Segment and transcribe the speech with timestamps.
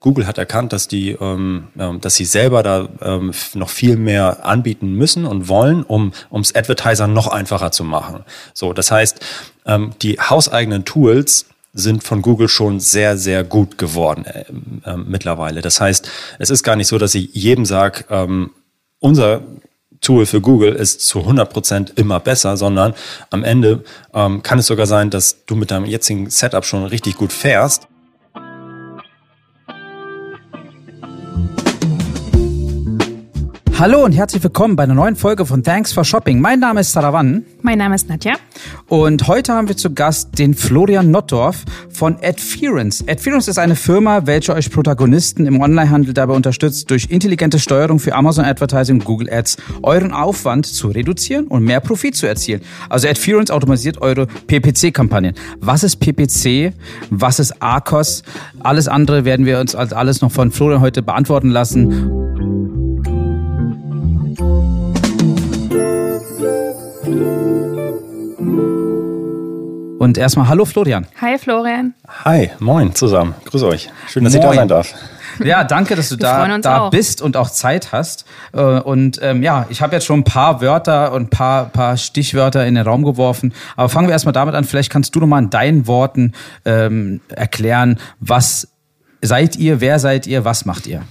[0.00, 1.68] Google hat erkannt, dass die, ähm,
[2.00, 7.08] dass sie selber da ähm, noch viel mehr anbieten müssen und wollen, um ums Advertiser
[7.08, 8.24] noch einfacher zu machen.
[8.54, 9.18] So, das heißt,
[9.66, 14.44] ähm, die hauseigenen Tools sind von Google schon sehr, sehr gut geworden äh,
[14.84, 15.62] äh, mittlerweile.
[15.62, 16.08] Das heißt,
[16.38, 18.50] es ist gar nicht so, dass ich jedem sage, ähm,
[19.00, 19.42] unser
[20.00, 22.94] Tool für Google ist zu 100 Prozent immer besser, sondern
[23.30, 23.82] am Ende
[24.14, 27.88] ähm, kann es sogar sein, dass du mit deinem jetzigen Setup schon richtig gut fährst
[31.38, 31.67] Thank you.
[33.78, 36.40] Hallo und herzlich willkommen bei einer neuen Folge von Thanks for Shopping.
[36.40, 37.44] Mein Name ist Sarawan.
[37.62, 38.34] Mein Name ist Nadja.
[38.88, 43.04] Und heute haben wir zu Gast den Florian Nottdorf von Adference.
[43.06, 48.16] Adference ist eine Firma, welche euch Protagonisten im Onlinehandel dabei unterstützt, durch intelligente Steuerung für
[48.16, 52.62] Amazon Advertising und Google Ads euren Aufwand zu reduzieren und mehr Profit zu erzielen.
[52.88, 55.34] Also Adference automatisiert eure PPC-Kampagnen.
[55.60, 56.72] Was ist PPC?
[57.10, 58.24] Was ist ARCOS?
[58.58, 62.26] Alles andere werden wir uns als alles noch von Florian heute beantworten lassen.
[69.98, 71.08] Und erstmal Hallo Florian.
[71.20, 71.92] Hi Florian.
[72.24, 73.34] Hi, moin zusammen.
[73.44, 73.90] Grüß euch.
[74.06, 74.42] Schön, dass moin.
[74.42, 74.94] ich da sein darf.
[75.44, 78.24] Ja, danke, dass du da, da bist und auch Zeit hast.
[78.52, 81.96] Äh, und ähm, ja, ich habe jetzt schon ein paar Wörter und ein paar, paar
[81.96, 83.52] Stichwörter in den Raum geworfen.
[83.76, 84.64] Aber fangen wir erstmal damit an.
[84.64, 86.32] Vielleicht kannst du nochmal in deinen Worten
[86.64, 88.68] ähm, erklären, was
[89.20, 91.02] seid ihr, wer seid ihr, was macht ihr?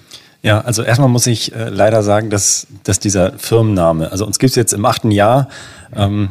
[0.43, 4.51] Ja, also erstmal muss ich äh, leider sagen, dass, dass dieser Firmenname, also uns gibt
[4.51, 5.49] es jetzt im achten Jahr,
[5.93, 6.29] ähm,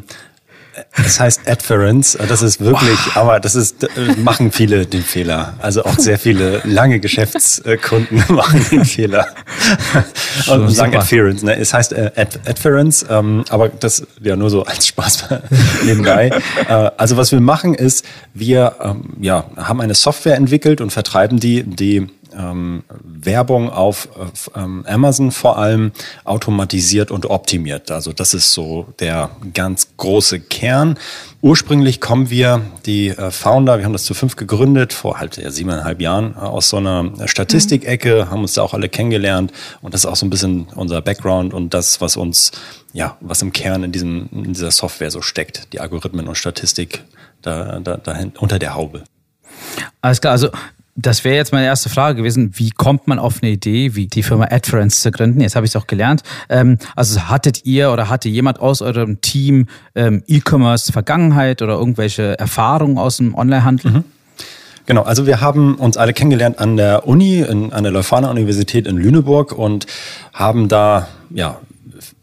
[1.05, 3.17] es heißt Adference, das ist wirklich, wow.
[3.17, 3.89] aber das ist, äh,
[4.19, 5.55] machen viele den Fehler.
[5.59, 9.29] Also auch sehr viele lange Geschäftskunden machen den Fehler.
[10.49, 11.57] Und sagen Adference, ne?
[11.57, 15.27] Es heißt äh, Ad Adference, ähm, aber das ja nur so als Spaß
[15.85, 16.31] nebenbei.
[16.69, 21.39] Äh, also was wir machen ist, wir ähm, ja, haben eine Software entwickelt und vertreiben
[21.39, 25.93] die, die ähm, Werbung auf, auf ähm, Amazon vor allem
[26.25, 27.91] automatisiert und optimiert.
[27.91, 30.99] Also das ist so der ganz große Kern.
[31.43, 35.51] Ursprünglich kommen wir, die äh, Founder, wir haben das zu fünf gegründet, vor halt ja,
[35.51, 40.03] siebeneinhalb Jahren, äh, aus so einer Statistikecke, haben uns da auch alle kennengelernt und das
[40.03, 42.53] ist auch so ein bisschen unser Background und das, was uns,
[42.93, 47.05] ja, was im Kern in, diesem, in dieser Software so steckt, die Algorithmen und Statistik
[47.43, 49.05] da, da, da unter der Haube.
[50.01, 50.51] Alles klar, also
[50.97, 52.53] das wäre jetzt meine erste Frage gewesen.
[52.55, 55.41] Wie kommt man auf eine Idee, wie die Firma Adference zu gründen?
[55.43, 56.23] Jetzt habe ich es auch gelernt.
[56.49, 62.97] Ähm, also hattet ihr oder hatte jemand aus eurem Team ähm, E-Commerce-Vergangenheit oder irgendwelche Erfahrungen
[62.97, 63.91] aus dem Onlinehandel?
[63.91, 64.05] Mhm.
[64.87, 68.87] Genau, also wir haben uns alle kennengelernt an der Uni, in, an der Leuphana Universität
[68.87, 69.87] in Lüneburg und
[70.33, 71.59] haben da ja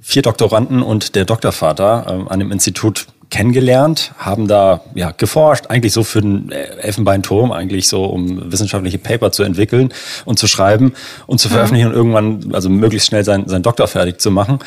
[0.02, 5.92] vier Doktoranden und der Doktorvater ähm, an dem Institut kennengelernt, haben da ja geforscht, eigentlich
[5.92, 9.92] so für den Elfenbeinturm, eigentlich so um wissenschaftliche Paper zu entwickeln
[10.24, 10.94] und zu schreiben
[11.26, 11.94] und zu veröffentlichen mhm.
[11.94, 14.60] und irgendwann, also möglichst schnell sein, sein Doktor fertig zu machen,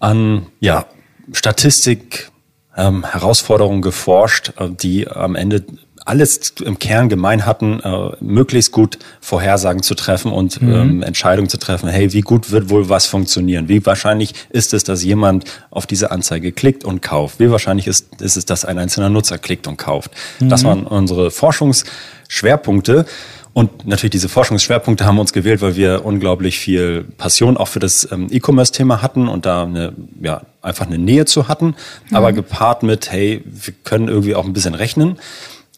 [0.00, 0.84] an ja
[1.32, 2.30] Statistik,
[2.76, 5.64] ähm, Herausforderungen geforscht, äh, die am Ende
[6.04, 10.72] alles im Kern gemein hatten, äh, möglichst gut Vorhersagen zu treffen und mhm.
[10.72, 11.88] ähm, Entscheidungen zu treffen.
[11.88, 13.68] Hey, wie gut wird wohl was funktionieren?
[13.68, 17.38] Wie wahrscheinlich ist es, dass jemand auf diese Anzeige klickt und kauft?
[17.38, 20.10] Wie wahrscheinlich ist, ist es, dass ein einzelner Nutzer klickt und kauft?
[20.40, 20.48] Mhm.
[20.48, 23.06] Das waren unsere Forschungsschwerpunkte.
[23.52, 27.80] Und natürlich diese Forschungsschwerpunkte haben wir uns gewählt, weil wir unglaublich viel Passion auch für
[27.80, 31.74] das ähm, E-Commerce-Thema hatten und da eine, ja, einfach eine Nähe zu hatten,
[32.08, 32.16] mhm.
[32.16, 35.18] aber gepaart mit, hey, wir können irgendwie auch ein bisschen rechnen.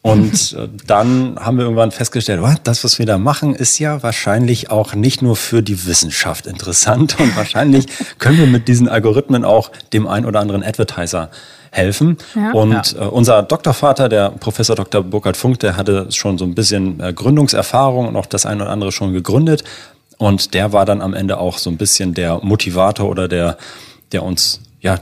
[0.03, 4.69] Und äh, dann haben wir irgendwann festgestellt, das, was wir da machen, ist ja wahrscheinlich
[4.69, 7.87] auch nicht nur für die Wissenschaft interessant und wahrscheinlich
[8.19, 11.31] können wir mit diesen Algorithmen auch dem ein oder anderen Advertiser
[11.71, 12.19] helfen.
[12.35, 12.51] Ja.
[12.51, 13.03] Und ja.
[13.03, 15.05] Äh, unser Doktorvater, der Professor Dr.
[15.05, 18.71] Burkhard Funk, der hatte schon so ein bisschen äh, Gründungserfahrung und auch das ein oder
[18.71, 19.63] andere schon gegründet.
[20.19, 23.57] Und der war dann am Ende auch so ein bisschen der Motivator oder der,
[24.11, 24.99] der uns ja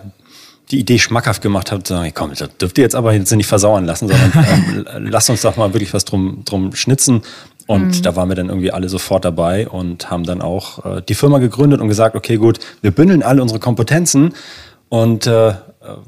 [0.71, 3.85] die Idee schmackhaft gemacht hat, sagen, komm, das dürft ihr jetzt aber jetzt nicht versauern
[3.85, 7.23] lassen, sondern ähm, lasst uns doch mal wirklich was drum, drum schnitzen.
[7.67, 8.03] Und mhm.
[8.03, 11.39] da waren wir dann irgendwie alle sofort dabei und haben dann auch äh, die Firma
[11.39, 14.35] gegründet und gesagt, okay, gut, wir bündeln alle unsere Kompetenzen
[14.89, 15.55] und äh,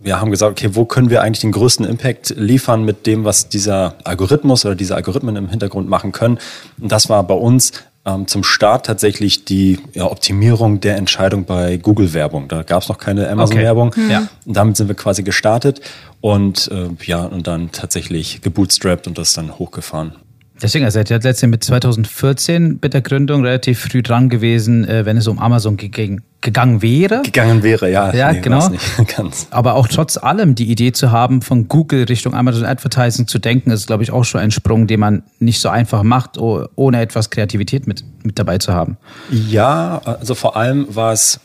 [0.02, 3.48] wir haben gesagt, okay, wo können wir eigentlich den größten Impact liefern mit dem, was
[3.48, 6.38] dieser Algorithmus oder diese Algorithmen im Hintergrund machen können.
[6.80, 7.72] Und das war bei uns
[8.04, 12.48] ähm, zum Start tatsächlich die ja, Optimierung der Entscheidung bei Google-Werbung.
[12.48, 13.88] Da gab es noch keine Amazon-Werbung.
[13.88, 14.00] Okay.
[14.00, 14.10] Mhm.
[14.10, 14.28] Ja.
[14.44, 15.80] Und damit sind wir quasi gestartet
[16.20, 20.14] und äh, ja, und dann tatsächlich gebootstrapped und das dann hochgefahren.
[20.60, 25.04] Deswegen, also ihr seid letztens mit 2014 mit der Gründung relativ früh dran gewesen, äh,
[25.04, 26.22] wenn es um Amazon ging.
[26.42, 27.22] Gegangen wäre.
[27.22, 28.12] Gegangen wäre, ja.
[28.12, 28.68] Ja, nee, genau.
[29.50, 33.70] Aber auch trotz allem die Idee zu haben, von Google Richtung Amazon Advertising zu denken,
[33.70, 37.30] ist, glaube ich, auch schon ein Sprung, den man nicht so einfach macht, ohne etwas
[37.30, 38.98] Kreativität mit, mit dabei zu haben.
[39.30, 41.40] Ja, also vor allem war es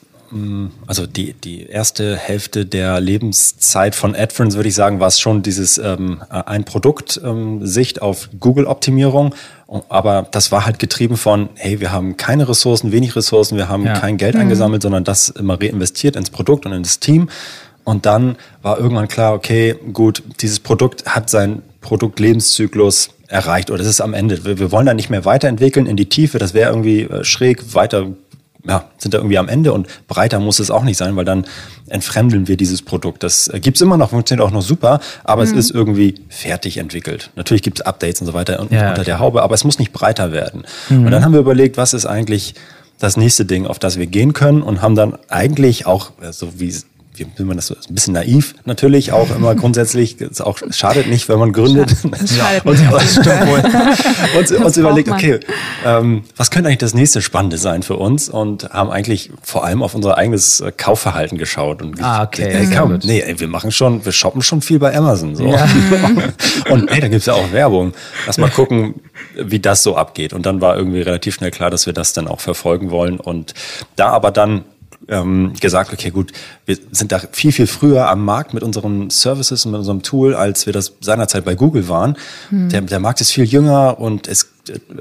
[0.85, 5.41] also die, die erste Hälfte der Lebenszeit von AdFriends, würde ich sagen, war es schon
[5.41, 9.33] dieses ähm, ein Produkt ähm, Sicht auf Google-Optimierung.
[9.89, 13.85] Aber das war halt getrieben von, hey, wir haben keine Ressourcen, wenig Ressourcen, wir haben
[13.85, 13.99] ja.
[13.99, 14.41] kein Geld mhm.
[14.41, 17.29] eingesammelt, sondern das immer reinvestiert ins Produkt und ins Team.
[17.83, 23.87] Und dann war irgendwann klar, okay, gut, dieses Produkt hat seinen Produktlebenszyklus erreicht oder es
[23.87, 24.43] ist am Ende.
[24.45, 26.37] Wir, wir wollen da nicht mehr weiterentwickeln in die Tiefe.
[26.37, 28.07] Das wäre irgendwie äh, schräg weiter
[28.65, 31.45] ja, sind da irgendwie am Ende und breiter muss es auch nicht sein, weil dann
[31.87, 33.23] entfremdeln wir dieses Produkt.
[33.23, 35.51] Das äh, gibt's immer noch, funktioniert auch noch super, aber mhm.
[35.51, 37.31] es ist irgendwie fertig entwickelt.
[37.35, 40.31] Natürlich gibt's Updates und so weiter ja, unter der Haube, aber es muss nicht breiter
[40.31, 40.63] werden.
[40.89, 41.05] Mhm.
[41.05, 42.55] Und dann haben wir überlegt, was ist eigentlich
[42.99, 46.59] das nächste Ding, auf das wir gehen können und haben dann eigentlich auch, so also
[46.59, 46.73] wie
[47.19, 51.07] wie will man das so, ein bisschen naiv natürlich auch immer grundsätzlich, es auch schadet
[51.07, 51.89] nicht, wenn man gründet.
[51.89, 55.39] Schadet und, uns, uns überlegt, okay,
[55.85, 59.83] ähm, was könnte eigentlich das nächste Spannende sein für uns und haben eigentlich vor allem
[59.83, 62.49] auf unser eigenes äh, Kaufverhalten geschaut und ah, okay.
[62.49, 65.47] ey, komm, nee, ey, wir machen schon, wir shoppen schon viel bei Amazon so.
[65.47, 65.67] Ja.
[66.69, 67.93] und ey, da gibt's ja auch Werbung.
[68.25, 68.95] Lass mal gucken,
[69.35, 70.33] wie das so abgeht.
[70.33, 73.53] Und dann war irgendwie relativ schnell klar, dass wir das dann auch verfolgen wollen und
[73.95, 74.63] da aber dann
[75.07, 76.31] ähm, gesagt, okay, gut,
[76.65, 80.35] wir sind da viel, viel früher am Markt mit unseren Services und mit unserem Tool,
[80.35, 82.17] als wir das seinerzeit bei Google waren.
[82.51, 82.69] Mhm.
[82.69, 84.49] Der, der Markt ist viel jünger und es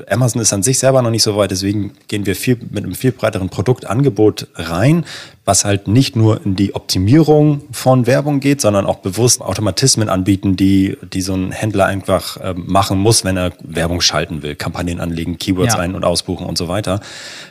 [0.09, 2.95] Amazon ist an sich selber noch nicht so weit, deswegen gehen wir viel mit einem
[2.95, 5.05] viel breiteren Produktangebot rein,
[5.45, 10.57] was halt nicht nur in die Optimierung von Werbung geht, sondern auch bewusst Automatismen anbieten,
[10.57, 15.01] die, die so ein Händler einfach äh, machen muss, wenn er Werbung schalten will, Kampagnen
[15.01, 15.81] anlegen, Keywords ja.
[15.81, 17.01] ein- und ausbuchen und so weiter.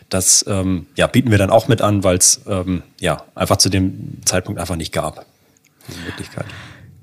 [0.10, 3.70] Das ähm, ja, bieten wir dann auch mit an, weil es ähm, ja, einfach zu
[3.70, 5.26] dem Zeitpunkt einfach nicht gab.
[5.88, 6.46] Diese Möglichkeit.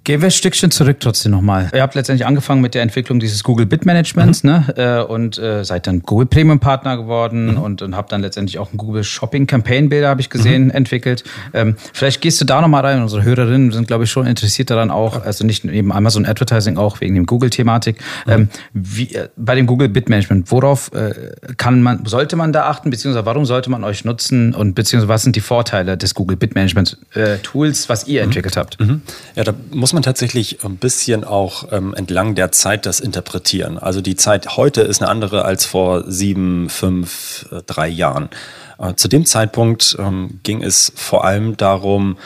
[0.04, 1.70] Gehen wir ein Stückchen zurück trotzdem nochmal.
[1.72, 4.50] Ihr habt letztendlich angefangen mit der Entwicklung dieses Google Bit Managements mhm.
[4.50, 4.74] ne?
[4.76, 7.58] Äh, und äh, seid dann Google Premium Partner geworden mhm.
[7.58, 10.70] und, und habt dann letztendlich auch ein Google Shopping Campaign Bilder, habe ich gesehen, mhm.
[10.70, 11.22] entwickelt.
[11.54, 13.00] Ähm, vielleicht gehst du da nochmal rein.
[13.00, 17.00] Unsere Hörerinnen sind, glaube ich, schon interessiert daran auch, also nicht eben Amazon Advertising, auch
[17.00, 17.98] wegen dem Google-Thematik.
[18.26, 21.12] Ähm, wie, äh, bei dem Google Bit Management, worauf äh,
[21.58, 25.22] kann man, sollte man da achten, beziehungsweise warum sollte man euch nutzen und beziehungsweise was
[25.22, 28.24] sind die Vorteile des Google Bit Management äh, Tools, was ihr mhm.
[28.24, 28.80] entwickelt habt?
[28.80, 29.02] Mhm.
[29.36, 33.76] Ja, da muss muss man tatsächlich ein bisschen auch ähm, entlang der Zeit das interpretieren.
[33.76, 38.30] Also die Zeit heute ist eine andere als vor sieben, fünf, äh, drei Jahren.
[38.78, 42.16] Äh, zu dem Zeitpunkt ähm, ging es vor allem darum,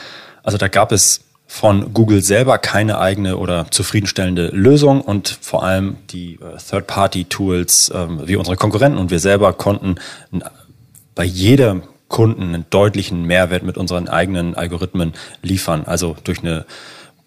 [0.43, 5.97] also da gab es von Google selber keine eigene oder zufriedenstellende Lösung und vor allem
[6.09, 9.95] die äh, Third-Party-Tools ähm, wie unsere Konkurrenten und wir selber konnten
[11.15, 15.11] bei jedem Kunden einen deutlichen Mehrwert mit unseren eigenen Algorithmen
[15.41, 15.83] liefern.
[15.85, 16.65] Also durch eine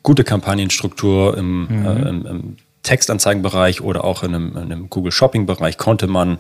[0.03, 1.87] gute Kampagnenstruktur im, mhm.
[1.87, 6.39] äh, im, im Textanzeigenbereich oder auch in einem, in einem Google Shopping Bereich konnte man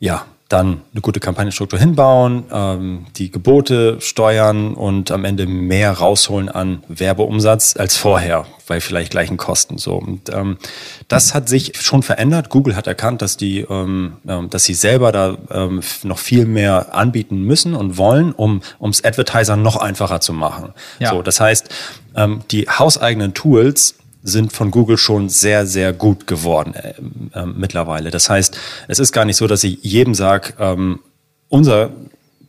[0.00, 6.48] ja dann eine gute Kampagnenstruktur hinbauen, ähm, die Gebote steuern und am Ende mehr rausholen
[6.48, 9.78] an Werbeumsatz als vorher, bei vielleicht gleichen Kosten.
[9.78, 10.58] So und ähm,
[11.06, 12.48] das hat sich schon verändert.
[12.48, 16.96] Google hat erkannt, dass die, ähm, ähm dass sie selber da ähm, noch viel mehr
[16.96, 20.74] anbieten müssen und wollen, um ums Advertiser noch einfacher zu machen.
[20.98, 21.10] Ja.
[21.10, 21.68] So, das heißt,
[22.14, 26.94] ähm, die hauseigenen Tools sind von Google schon sehr, sehr gut geworden äh,
[27.38, 28.10] äh, mittlerweile.
[28.10, 28.56] Das heißt,
[28.88, 31.00] es ist gar nicht so, dass ich jedem sage, ähm,
[31.48, 31.90] unser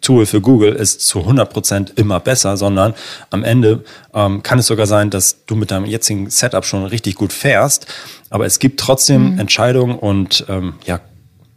[0.02, 2.96] Tool für Google ist zu 100 Prozent immer besser, sondern
[3.30, 7.16] am Ende ähm, kann es sogar sein, dass du mit deinem jetzigen Setup schon richtig
[7.16, 7.86] gut fährst,
[8.30, 9.40] aber es gibt trotzdem mhm.
[9.40, 11.00] Entscheidungen und ähm, ja,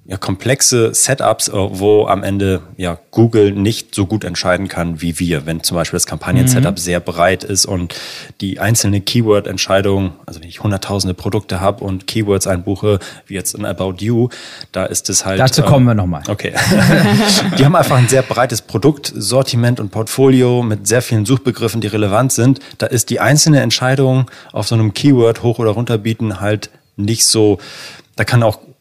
[0.06, 5.18] ja, komplexe Setups, äh, wo am Ende ja Google nicht so gut entscheiden kann wie
[5.18, 6.78] wir, wenn zum Beispiel das Kampagnen-Setup mhm.
[6.78, 7.94] sehr breit ist und
[8.42, 13.64] die einzelne Keyword-Entscheidung, also wenn ich hunderttausende Produkte habe und Keywords einbuche, wie jetzt in
[13.64, 14.28] About You,
[14.73, 15.40] da ist es halt.
[15.40, 16.23] Dazu kommen wir nochmal.
[16.28, 16.52] Okay.
[17.58, 22.32] die haben einfach ein sehr breites Produktsortiment und Portfolio mit sehr vielen Suchbegriffen, die relevant
[22.32, 22.61] sind.
[22.76, 27.25] Da ist die einzelne Entscheidung auf so einem Keyword hoch oder runter bieten halt nicht
[27.25, 27.58] so,
[28.16, 28.74] da kann auch ähm,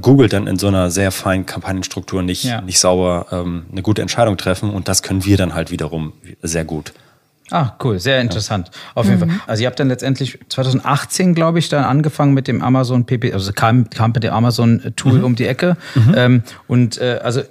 [0.00, 2.60] Google dann in so einer sehr feinen Kampagnenstruktur nicht, ja.
[2.60, 6.64] nicht sauber ähm, eine gute Entscheidung treffen und das können wir dann halt wiederum sehr
[6.64, 6.92] gut.
[7.50, 8.68] Ah, cool, sehr interessant.
[8.68, 8.72] Ja.
[8.94, 9.30] Auf jeden mhm.
[9.30, 9.40] Fall.
[9.46, 13.52] Also ihr habt dann letztendlich 2018, glaube ich, dann angefangen mit dem Amazon PP, also
[13.52, 15.24] kam, kam mit dem Amazon Tool mhm.
[15.24, 15.76] um die Ecke.
[15.94, 16.14] Mhm.
[16.16, 17.42] Ähm, und äh, also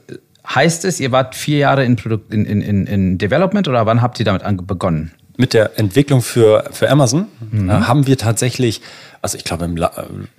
[0.48, 4.02] heißt es, ihr wart vier Jahre in Produkt in, in, in, in Development oder wann
[4.02, 5.12] habt ihr damit begonnen?
[5.38, 7.70] Mit der Entwicklung für, für Amazon mhm.
[7.70, 8.82] äh, haben wir tatsächlich
[9.22, 9.90] also ich glaube, im äh,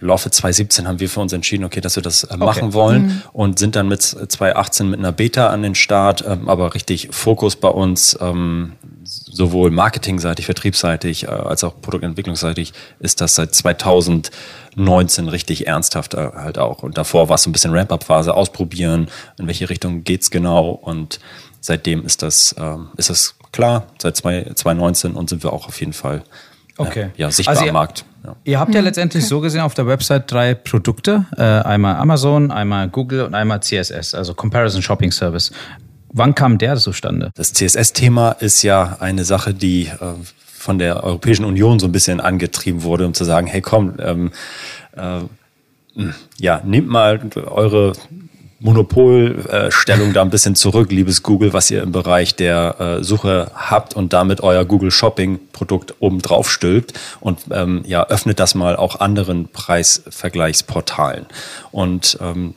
[0.00, 2.72] Laufe 2017 haben wir für uns entschieden, okay, dass wir das äh, machen okay.
[2.74, 3.22] wollen mhm.
[3.32, 7.56] und sind dann mit 2018 mit einer Beta an den Start, ähm, aber richtig Fokus
[7.56, 8.72] bei uns, ähm,
[9.04, 16.82] sowohl marketingseitig, vertriebsseitig, äh, als auch produktentwicklungsseitig, ist das seit 2019 richtig ernsthaft halt auch.
[16.82, 19.08] Und davor war es so ein bisschen Ramp-up-Phase, ausprobieren,
[19.38, 21.20] in welche Richtung geht's genau und
[21.60, 25.92] seitdem ist das, ähm, ist das klar, seit 2019 und sind wir auch auf jeden
[25.92, 26.22] Fall
[26.80, 27.10] Okay.
[27.16, 28.04] Ja, sichtbar also ihr, am Markt.
[28.24, 28.36] Ja.
[28.44, 29.28] Ihr habt ja letztendlich okay.
[29.28, 31.26] so gesehen auf der Website drei Produkte.
[31.36, 35.52] Äh, einmal Amazon, einmal Google und einmal CSS, also Comparison Shopping Service.
[36.12, 37.30] Wann kam der zustande?
[37.34, 42.20] Das CSS-Thema ist ja eine Sache, die äh, von der Europäischen Union so ein bisschen
[42.20, 44.32] angetrieben wurde, um zu sagen, hey komm, ähm,
[44.96, 45.20] äh,
[46.38, 47.92] ja, nehmt mal eure
[48.60, 53.96] Monopolstellung da ein bisschen zurück, liebes Google, was ihr im Bereich der äh, Suche habt
[53.96, 58.76] und damit euer Google Shopping Produkt oben drauf stülpt und ähm, ja, öffnet das mal
[58.76, 61.24] auch anderen Preisvergleichsportalen.
[61.72, 62.54] Und ähm,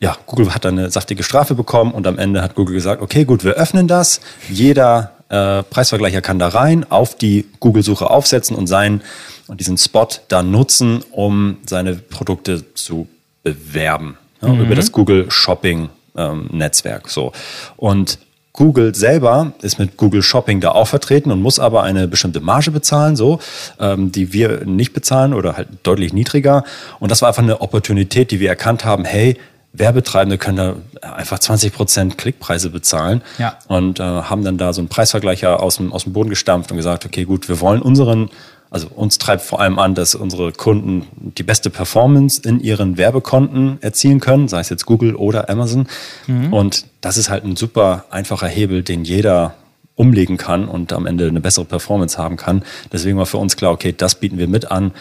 [0.00, 3.24] ja, Google hat dann eine saftige Strafe bekommen und am Ende hat Google gesagt, okay,
[3.24, 4.20] gut, wir öffnen das.
[4.48, 9.00] Jeder äh, Preisvergleicher kann da rein, auf die Google-Suche aufsetzen und seinen
[9.46, 13.06] und diesen Spot da nutzen, um seine Produkte zu
[13.44, 14.60] bewerben ja, mhm.
[14.62, 17.08] über das Google Shopping ähm, Netzwerk.
[17.08, 17.32] So.
[17.76, 18.18] Und
[18.56, 22.70] Google selber ist mit Google Shopping da auch vertreten und muss aber eine bestimmte Marge
[22.70, 23.38] bezahlen, so,
[23.78, 26.64] ähm, die wir nicht bezahlen oder halt deutlich niedriger.
[26.98, 29.36] Und das war einfach eine Opportunität, die wir erkannt haben, hey,
[29.74, 30.76] Werbetreibende können da
[31.06, 33.58] einfach 20 Prozent Klickpreise bezahlen ja.
[33.68, 36.78] und äh, haben dann da so einen Preisvergleicher aus dem, aus dem Boden gestampft und
[36.78, 38.30] gesagt, okay, gut, wir wollen unseren
[38.70, 43.78] also uns treibt vor allem an, dass unsere Kunden die beste Performance in ihren Werbekonten
[43.80, 45.86] erzielen können, sei es jetzt Google oder Amazon.
[46.26, 46.52] Mhm.
[46.52, 49.54] Und das ist halt ein super einfacher Hebel, den jeder
[49.94, 52.62] umlegen kann und am Ende eine bessere Performance haben kann.
[52.92, 54.92] Deswegen war für uns klar, okay, das bieten wir mit an,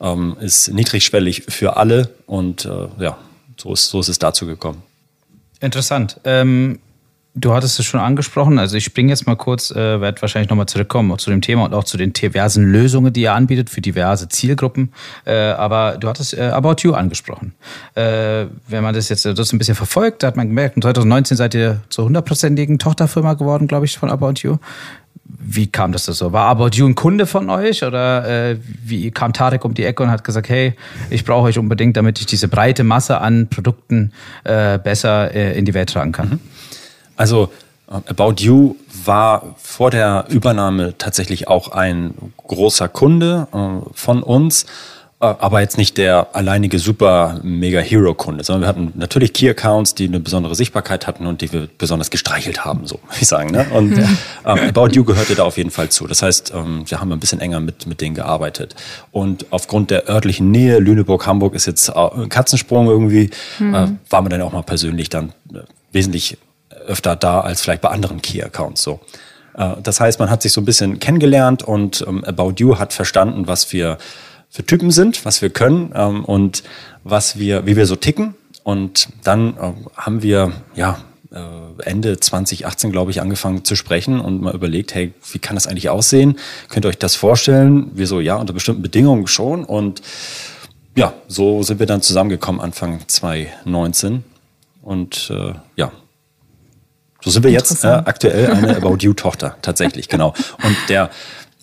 [0.00, 3.18] ähm, ist niedrigschwellig für alle und äh, ja,
[3.56, 4.82] so ist, so ist es dazu gekommen.
[5.60, 6.20] Interessant.
[6.24, 6.78] Ähm,
[7.36, 10.66] Du hattest es schon angesprochen, also ich springe jetzt mal kurz, äh, werde wahrscheinlich nochmal
[10.66, 13.80] zurückkommen auch zu dem Thema und auch zu den diversen Lösungen, die ihr anbietet für
[13.80, 14.92] diverse Zielgruppen.
[15.24, 17.52] Äh, aber du hattest äh, About You angesprochen.
[17.96, 21.54] Äh, wenn man das jetzt das ein bisschen verfolgt, da hat man gemerkt, 2019 seid
[21.54, 24.58] ihr zur hundertprozentigen Tochterfirma geworden, glaube ich, von About You.
[25.26, 26.32] Wie kam das so?
[26.32, 30.04] War About You ein Kunde von euch oder äh, wie kam Tarek um die Ecke
[30.04, 30.74] und hat gesagt, hey,
[31.10, 34.12] ich brauche euch unbedingt, damit ich diese breite Masse an Produkten
[34.44, 36.28] äh, besser äh, in die Welt tragen kann?
[36.28, 36.40] Mhm.
[37.16, 37.50] Also
[37.90, 42.14] äh, About You war vor der Übernahme tatsächlich auch ein
[42.46, 44.66] großer Kunde äh, von uns,
[45.20, 49.48] äh, aber jetzt nicht der alleinige super mega Hero Kunde, sondern wir hatten natürlich Key
[49.50, 53.28] Accounts, die eine besondere Sichtbarkeit hatten und die wir besonders gestreichelt haben, so würde ich
[53.28, 53.50] sagen.
[53.50, 53.66] Ne?
[53.72, 56.06] Und ähm, About You gehörte da auf jeden Fall zu.
[56.06, 58.74] Das heißt, ähm, wir haben ein bisschen enger mit mit denen gearbeitet
[59.12, 63.74] und aufgrund der örtlichen Nähe Lüneburg Hamburg ist jetzt ein Katzensprung irgendwie, mhm.
[63.74, 65.58] äh, waren wir dann auch mal persönlich dann äh,
[65.92, 66.38] wesentlich
[66.86, 69.00] öfter da als vielleicht bei anderen Key-Accounts so.
[69.56, 72.92] Äh, das heißt, man hat sich so ein bisschen kennengelernt und ähm, About You hat
[72.92, 73.98] verstanden, was wir
[74.50, 76.62] für Typen sind, was wir können ähm, und
[77.02, 78.34] was wir, wie wir so ticken.
[78.62, 80.98] Und dann äh, haben wir, ja,
[81.32, 85.66] äh, Ende 2018, glaube ich, angefangen zu sprechen und mal überlegt, hey, wie kann das
[85.66, 86.38] eigentlich aussehen?
[86.68, 87.90] Könnt ihr euch das vorstellen?
[87.94, 89.64] Wir so, ja, unter bestimmten Bedingungen schon.
[89.64, 90.00] Und
[90.94, 94.22] ja, so sind wir dann zusammengekommen Anfang 2019.
[94.82, 95.90] Und äh, ja,
[97.24, 100.34] so sind wir jetzt äh, aktuell eine About You-Tochter, tatsächlich, genau.
[100.62, 101.08] Und der,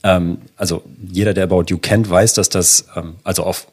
[0.04, 3.68] ähm, also jeder, der About You kennt, weiß, dass das, ähm, also auf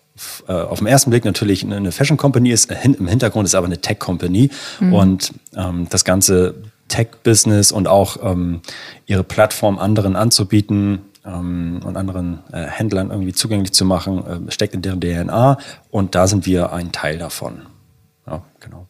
[0.49, 3.81] äh, auf den ersten Blick natürlich eine Fashion Company ist, im Hintergrund ist aber eine
[3.81, 4.93] Tech Company mhm.
[4.93, 6.57] und ähm, das ganze
[6.89, 8.61] Tech-Business und auch ähm,
[9.07, 14.75] ihre Plattform anderen anzubieten ähm, und anderen äh, Händlern irgendwie zugänglich zu machen, äh, steckt
[14.75, 15.59] in deren DNA
[15.91, 17.63] und da sind wir ein Teil davon.
[18.27, 18.87] Ja, genau.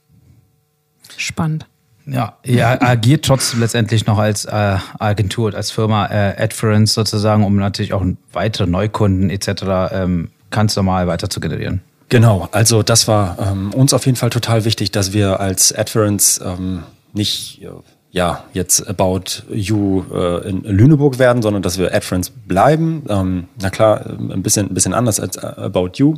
[1.16, 1.66] Spannend.
[2.10, 7.56] Ja, ihr agiert trotzdem letztendlich noch als äh, Agentur, als Firma äh, Adference sozusagen, um
[7.56, 9.92] natürlich auch weitere Neukunden etc.
[9.92, 11.82] Ähm, ganz normal weiter zu generieren.
[12.08, 16.40] Genau, also das war ähm, uns auf jeden Fall total wichtig, dass wir als Adference
[16.42, 17.60] ähm, nicht
[18.10, 23.04] ja jetzt About You äh, in Lüneburg werden, sondern dass wir Adference bleiben.
[23.10, 26.14] Ähm, na klar, ein bisschen, ein bisschen anders als About You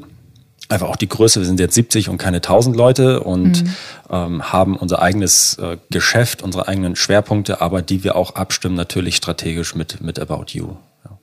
[0.70, 3.74] einfach auch die Größe, wir sind jetzt 70 und keine 1000 Leute und mhm.
[4.10, 9.16] ähm, haben unser eigenes äh, Geschäft, unsere eigenen Schwerpunkte, aber die wir auch abstimmen natürlich
[9.16, 10.76] strategisch mit, mit About You.
[11.04, 11.18] Ja.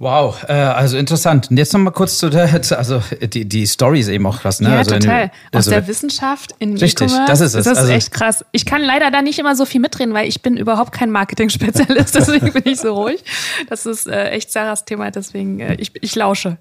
[0.00, 1.50] Wow, äh, also interessant.
[1.50, 4.60] Und jetzt noch mal kurz zu der, also die, die Story ist eben auch krass,
[4.60, 4.70] ne?
[4.70, 5.30] Ja, also total.
[5.52, 7.64] also, Aus der Wissenschaft in Richtig, das ist es.
[7.64, 8.44] Das ist Also- echt krass.
[8.52, 12.14] Ich kann leider da nicht immer so viel mitreden, weil ich bin überhaupt kein Marketing-Spezialist,
[12.14, 13.24] deswegen bin ich so ruhig.
[13.68, 16.58] Das ist äh, echt Sarahs Thema, deswegen äh, ich, ich lausche.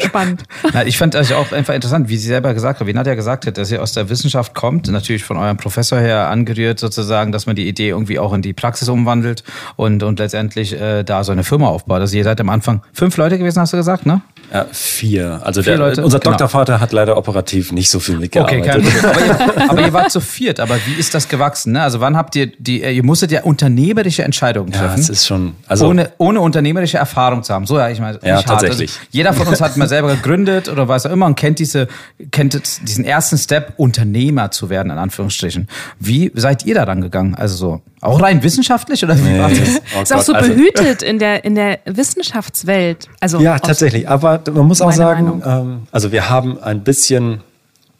[0.00, 0.44] Spannend.
[0.72, 3.46] Na, ich fand das auch einfach interessant, wie sie selber gesagt hat, wie Nadja gesagt
[3.46, 7.46] hat, dass ihr aus der Wissenschaft kommt, natürlich von eurem Professor her angerührt sozusagen, dass
[7.46, 9.44] man die Idee irgendwie auch in die Praxis umwandelt
[9.76, 12.00] und, und letztendlich äh, da so eine Firma aufbaut.
[12.00, 14.22] Also ihr seid am Anfang fünf Leute gewesen, hast du gesagt, ne?
[14.52, 15.40] Ja, vier.
[15.44, 16.30] Also Vier der, Leute, unser genau.
[16.32, 18.64] Doktorvater hat leider operativ nicht so viel Okay, mitgearbeitet.
[18.64, 19.04] kein Problem.
[19.04, 19.20] Aber
[19.64, 20.58] ihr, aber ihr wart zu viert.
[20.60, 21.72] Aber wie ist das gewachsen?
[21.72, 21.82] Ne?
[21.82, 22.82] Also wann habt ihr die?
[22.82, 25.00] äh, Ihr musstet ja unternehmerische Entscheidungen ja, treffen.
[25.00, 27.66] es ist schon, also ohne, ohne unternehmerische Erfahrung zu haben.
[27.66, 28.46] So, ja, ich meine, Ja, hart.
[28.46, 28.90] tatsächlich.
[28.90, 31.88] Also, jeder von uns hat mal selber gegründet oder was auch immer und kennt diese,
[32.30, 35.68] kennt es- diesen ersten Step, Unternehmer zu werden, in Anführungsstrichen.
[35.98, 37.34] Wie seid ihr da rangegangen?
[37.34, 39.58] Also so, auch rein wissenschaftlich oder wie war das?
[39.98, 43.08] Oh ist auch so also- behütet in der, in der Wissenschaftswelt.
[43.20, 44.08] Also Ja, tatsächlich.
[44.08, 47.40] Aber man muss auch sagen, ähm, also wir haben ein bisschen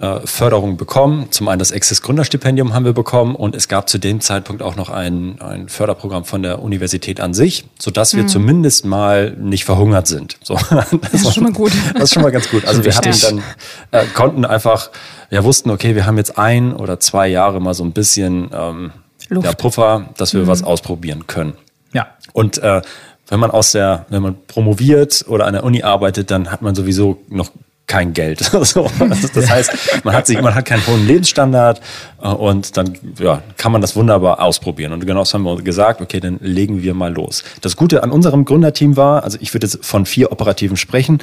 [0.01, 1.29] äh, Förderung bekommen.
[1.31, 4.75] Zum einen das Access Gründerstipendium haben wir bekommen und es gab zu dem Zeitpunkt auch
[4.75, 10.07] noch ein, ein Förderprogramm von der Universität an sich, sodass wir zumindest mal nicht verhungert
[10.07, 10.39] sind.
[10.43, 11.73] So, das, ist schon mal gut.
[11.95, 12.65] Das ist schon mal ganz gut.
[12.65, 13.43] Also wir hatten dann,
[13.91, 14.91] äh, konnten einfach,
[15.31, 18.93] ja wussten, okay, wir haben jetzt ein oder zwei Jahre mal so ein bisschen ähm,
[19.29, 19.47] Luft.
[19.47, 21.55] ja, Puffer, dass wir was ausprobieren können.
[21.93, 22.07] Ja.
[22.33, 22.81] Und äh,
[23.29, 26.75] wenn man aus der, wenn man promoviert oder an der Uni arbeitet, dann hat man
[26.75, 27.51] sowieso noch
[27.91, 28.39] kein Geld.
[28.45, 31.81] so, also das heißt, man hat sich, man hat keinen hohen Lebensstandard
[32.23, 34.93] äh, und dann ja, kann man das wunderbar ausprobieren.
[34.93, 37.43] Und genau das haben wir gesagt, okay, dann legen wir mal los.
[37.63, 41.19] Das Gute an unserem Gründerteam war, also ich würde jetzt von vier Operativen sprechen,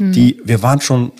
[0.00, 1.12] die, wir waren schon,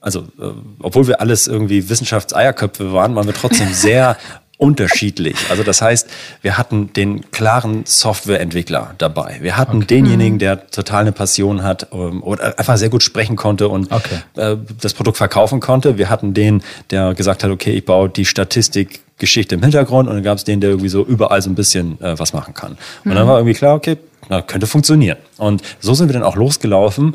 [0.00, 4.16] also äh, obwohl wir alles irgendwie Wissenschaftseierköpfe waren, waren wir trotzdem sehr
[4.58, 5.36] unterschiedlich.
[5.50, 6.08] Also das heißt,
[6.42, 9.36] wir hatten den klaren Softwareentwickler dabei.
[9.40, 13.68] Wir hatten denjenigen, der total eine Passion hat ähm, oder einfach sehr gut sprechen konnte
[13.68, 14.20] und Okay.
[14.36, 15.98] äh, das Produkt verkaufen konnte.
[15.98, 20.24] Wir hatten den, der gesagt hat, okay, ich baue die Statistikgeschichte im Hintergrund und dann
[20.24, 22.78] gab es den, der irgendwie so überall so ein bisschen äh, was machen kann.
[23.04, 23.98] Und dann war irgendwie klar, okay,
[24.28, 25.18] na, könnte funktionieren.
[25.36, 27.14] Und so sind wir dann auch losgelaufen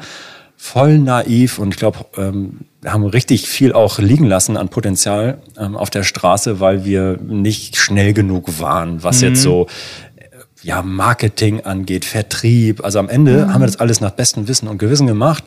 [0.61, 5.75] voll naiv und ich glaube, ähm, haben richtig viel auch liegen lassen an Potenzial ähm,
[5.75, 9.65] auf der Straße, weil wir nicht schnell genug waren, was jetzt so
[10.17, 10.25] äh,
[10.61, 12.85] ja, Marketing angeht, Vertrieb.
[12.85, 15.43] Also am Ende haben wir das alles nach bestem Wissen und Gewissen gemacht.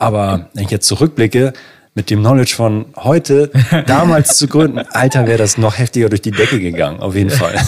[0.00, 1.52] Aber wenn ich jetzt zurückblicke,
[1.98, 3.50] mit dem Knowledge von heute,
[3.86, 7.54] damals zu gründen, Alter, wäre das noch heftiger durch die Decke gegangen, auf jeden Fall.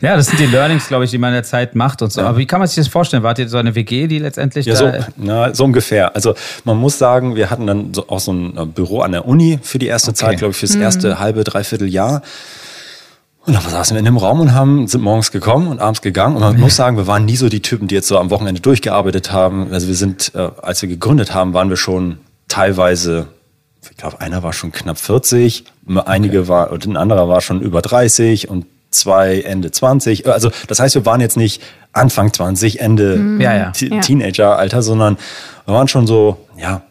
[0.00, 2.20] Ja, das sind die Learnings, glaube ich, die man in der Zeit macht und so.
[2.20, 3.22] Aber wie kann man sich das vorstellen?
[3.22, 6.14] Wart ihr so eine WG, die letztendlich Ja, da, so, na, so ungefähr.
[6.14, 9.26] Also man muss sagen, wir hatten dann so, auch so ein äh, Büro an der
[9.26, 12.20] Uni für die erste Zeit, glaube ich, fürs erste halbe, dreiviertel Jahr.
[13.46, 16.36] Und dann saßen wir in dem Raum und haben, sind morgens gekommen und abends gegangen.
[16.36, 18.60] Und man muss sagen, wir waren nie so die Typen, die jetzt so am Wochenende
[18.60, 19.72] durchgearbeitet haben.
[19.72, 22.18] Also wir sind, äh, als wir gegründet haben, waren wir schon
[22.54, 23.26] teilweise,
[23.90, 25.64] ich glaube, einer war schon knapp 40,
[26.06, 30.26] einige war, und ein anderer war schon über 30 und zwei Ende 20.
[30.28, 31.60] Also das heißt, wir waren jetzt nicht
[31.92, 33.72] Anfang 20, Ende Ja, ja.
[33.80, 34.00] Ja.
[34.00, 35.16] Teenager-Alter, sondern
[35.66, 36.82] wir waren schon so, ja,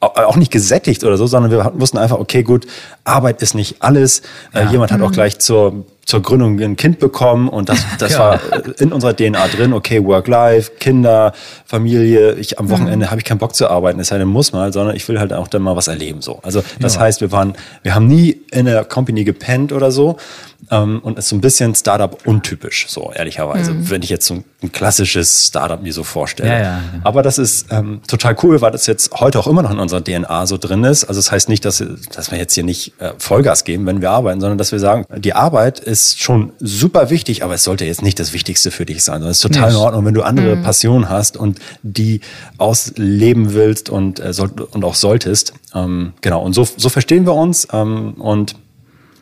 [0.00, 2.66] au- auch nicht gesättigt oder so, sondern wir wussten einfach, okay, gut,
[3.04, 4.22] Arbeit ist nicht alles.
[4.52, 8.18] Äh, jemand hat auch gleich zur, zur Gründung ein Kind bekommen und das, das Ja.
[8.18, 8.40] war
[8.78, 11.32] in unserer DNA drin, okay, Work-Life, Kinder,
[11.64, 14.72] Familie, ich am Wochenende habe ich keinen Bock zu arbeiten, es sei denn, muss mal,
[14.72, 16.40] sondern ich will halt auch dann mal was erleben so.
[16.42, 17.00] Also das Ja.
[17.02, 20.16] heißt, wir waren, wir haben nie in der Company gepennt oder so
[20.70, 24.72] ähm, und ist so ein bisschen Startup untypisch, so ehrlicherweise, wenn ich jetzt so ein
[24.72, 26.60] klassisches Startup mir so vorstelle.
[26.62, 26.80] Ja.
[27.04, 30.02] Aber das ist ähm, total cool, weil das jetzt heute auch immer noch in unserer
[30.02, 31.04] DNA so drin ist.
[31.04, 31.82] Also das heißt nicht, dass,
[32.14, 35.04] dass wir jetzt hier nicht äh, Vollgas geben, wenn wir arbeiten, sondern dass wir sagen,
[35.16, 39.02] die Arbeit ist schon super wichtig, aber es sollte jetzt nicht das Wichtigste für dich
[39.04, 39.76] sein, sondern es ist total Nee.
[39.76, 42.20] in Ordnung, wenn du andere Passionen hast und die
[42.58, 45.52] ausleben willst und, äh, soll, und auch solltest.
[45.74, 48.56] Ähm, genau, und so, so verstehen wir uns ähm, und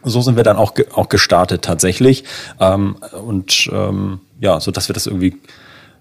[0.05, 2.25] so sind wir dann auch, ge auch gestartet tatsächlich.
[2.61, 5.37] Ähm, und ähm, ja, so dass wir das irgendwie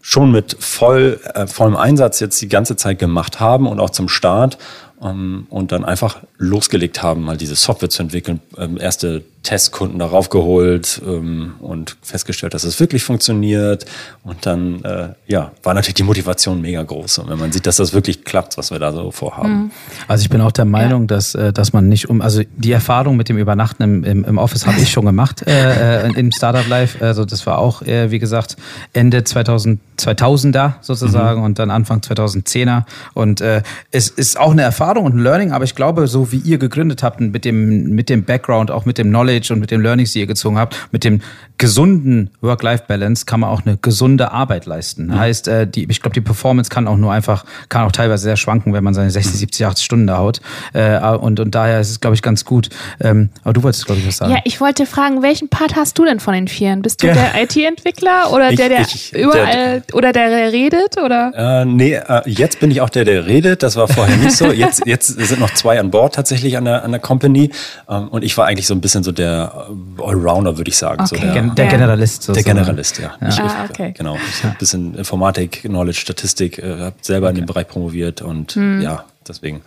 [0.01, 4.07] schon mit voll, äh, vollem Einsatz jetzt die ganze Zeit gemacht haben und auch zum
[4.07, 4.57] Start
[4.99, 11.01] und dann einfach losgelegt haben, mal diese Software zu entwickeln, ähm, erste Testkunden darauf geholt
[11.05, 13.85] ähm, und festgestellt, dass es wirklich funktioniert.
[14.23, 17.19] Und dann äh, ja, war natürlich die Motivation mega groß.
[17.19, 19.71] Und wenn man sieht, dass das wirklich klappt, was wir da so vorhaben.
[20.07, 23.15] Also ich bin auch der Meinung, dass, äh, dass man nicht um, also die Erfahrung
[23.15, 26.67] mit dem Übernachten im, im, im Office habe ich schon gemacht äh, äh, im Startup
[26.67, 27.05] Life.
[27.05, 28.57] Also das war auch, äh, wie gesagt,
[28.91, 32.83] Ende 2000, 2000er sozusagen und dann Anfang 2010er.
[33.13, 36.37] Und äh, es ist auch eine Erfahrung und ein Learning, aber ich glaube, so wie
[36.37, 39.81] ihr gegründet habt mit dem, mit dem Background, auch mit dem Knowledge und mit den
[39.81, 41.21] Learnings, die ihr gezogen habt, mit dem
[41.57, 45.07] gesunden Work-Life-Balance kann man auch eine gesunde Arbeit leisten.
[45.07, 45.19] Mhm.
[45.19, 48.37] Heißt, äh, die, ich glaube, die Performance kann auch nur einfach, kann auch teilweise sehr
[48.37, 50.39] schwanken, wenn man seine 60, 70, 80 Stunden da haut.
[50.73, 52.69] Äh, und, und daher ist es, glaube ich, ganz gut.
[52.99, 54.31] Ähm, aber du wolltest, glaube ich, was sagen.
[54.31, 56.81] Ja, ich wollte fragen, welchen Part hast du denn von den Vieren?
[56.81, 57.13] Bist du ja.
[57.13, 61.01] der IT-Entwickler oder ich, der, der ich, überall, der, oder der, der redet?
[61.03, 61.61] Oder?
[61.61, 63.63] Äh, nee, äh, jetzt bin ich auch der, der redet.
[63.63, 64.51] Das war vorher nicht so.
[64.57, 67.51] Jetzt, jetzt sind noch zwei an Bord tatsächlich an der, an der Company.
[67.89, 69.67] Ähm, und ich war eigentlich so ein bisschen so der
[70.01, 71.01] Allrounder, würde ich sagen.
[71.01, 71.15] Okay.
[71.15, 71.71] So der, der ja.
[71.71, 72.23] Generalist.
[72.23, 73.15] So der Generalist, ja.
[73.21, 73.27] ja.
[73.29, 73.93] Ich, ah, okay.
[73.97, 74.17] Genau.
[74.29, 77.35] Ich habe ein bisschen Informatik, Knowledge, Statistik, äh, habe selber okay.
[77.35, 78.81] in dem Bereich promoviert und hm.
[78.81, 79.61] ja, deswegen.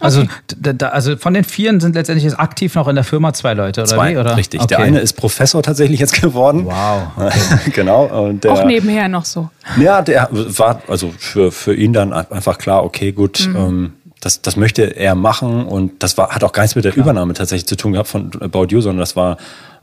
[0.00, 0.74] Also, okay.
[0.76, 3.82] da, also von den Vieren sind letztendlich jetzt aktiv noch in der Firma zwei Leute,
[3.82, 4.18] oder zwei, wie?
[4.18, 4.36] Oder?
[4.36, 4.60] Richtig.
[4.60, 4.68] Okay.
[4.68, 6.64] Der eine ist Professor tatsächlich jetzt geworden.
[6.66, 7.02] Wow.
[7.16, 7.70] Okay.
[7.72, 8.04] genau.
[8.04, 9.50] Und der, Auch nebenher noch so.
[9.78, 13.56] Ja, der war also für, für ihn dann einfach klar, okay, gut, mhm.
[13.56, 13.92] ähm,
[14.26, 17.06] das, das möchte er machen und das war, hat auch gar nichts mit der Klar.
[17.06, 19.36] Übernahme tatsächlich zu tun gehabt von About You, sondern das war,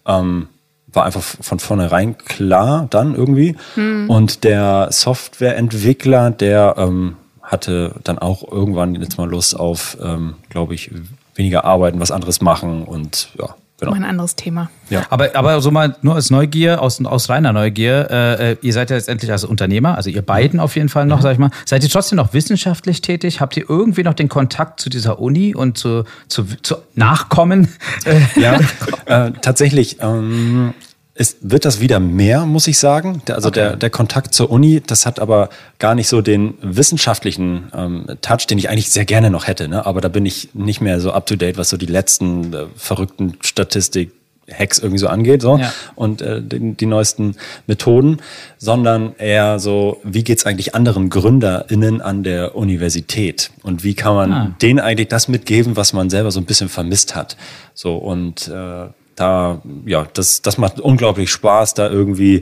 [0.06, 0.48] ähm,
[0.88, 3.56] war einfach von vornherein klar dann irgendwie.
[3.76, 4.10] Hm.
[4.10, 10.76] Und der Softwareentwickler, der ähm, hatte dann auch irgendwann jetzt mal Lust auf, ähm, glaube
[10.76, 10.92] ich,
[11.36, 13.94] weniger arbeiten, was anderes machen und ja, Genau.
[13.94, 14.70] Ein anderes Thema.
[14.90, 15.06] Ja.
[15.10, 18.92] Aber, aber so mal nur als Neugier, aus, aus reiner Neugier, äh, äh, ihr seid
[18.92, 21.22] ja letztendlich als Unternehmer, also ihr beiden auf jeden Fall noch, mhm.
[21.24, 21.50] sag ich mal.
[21.66, 23.42] Seid ihr trotzdem noch wissenschaftlich tätig?
[23.42, 27.68] Habt ihr irgendwie noch den Kontakt zu dieser Uni und zu, zu, zu Nachkommen?
[28.36, 28.60] Ja,
[29.06, 29.98] äh, tatsächlich.
[30.02, 30.74] Ähm,
[31.16, 33.22] ist, wird das wieder mehr, muss ich sagen.
[33.30, 33.60] Also okay.
[33.60, 38.48] der, der Kontakt zur Uni, das hat aber gar nicht so den wissenschaftlichen ähm, Touch,
[38.48, 39.68] den ich eigentlich sehr gerne noch hätte.
[39.68, 39.86] Ne?
[39.86, 42.66] Aber da bin ich nicht mehr so up to date, was so die letzten äh,
[42.76, 44.12] verrückten Statistik
[44.52, 45.72] Hacks irgendwie so angeht so ja.
[45.96, 48.18] und äh, die, die neuesten Methoden,
[48.58, 54.34] sondern eher so, wie geht's eigentlich anderen GründerInnen an der Universität und wie kann man
[54.34, 54.56] ah.
[54.62, 57.38] denen eigentlich das mitgeben, was man selber so ein bisschen vermisst hat.
[57.74, 62.42] So und äh, da, ja, das, das macht unglaublich Spaß, da irgendwie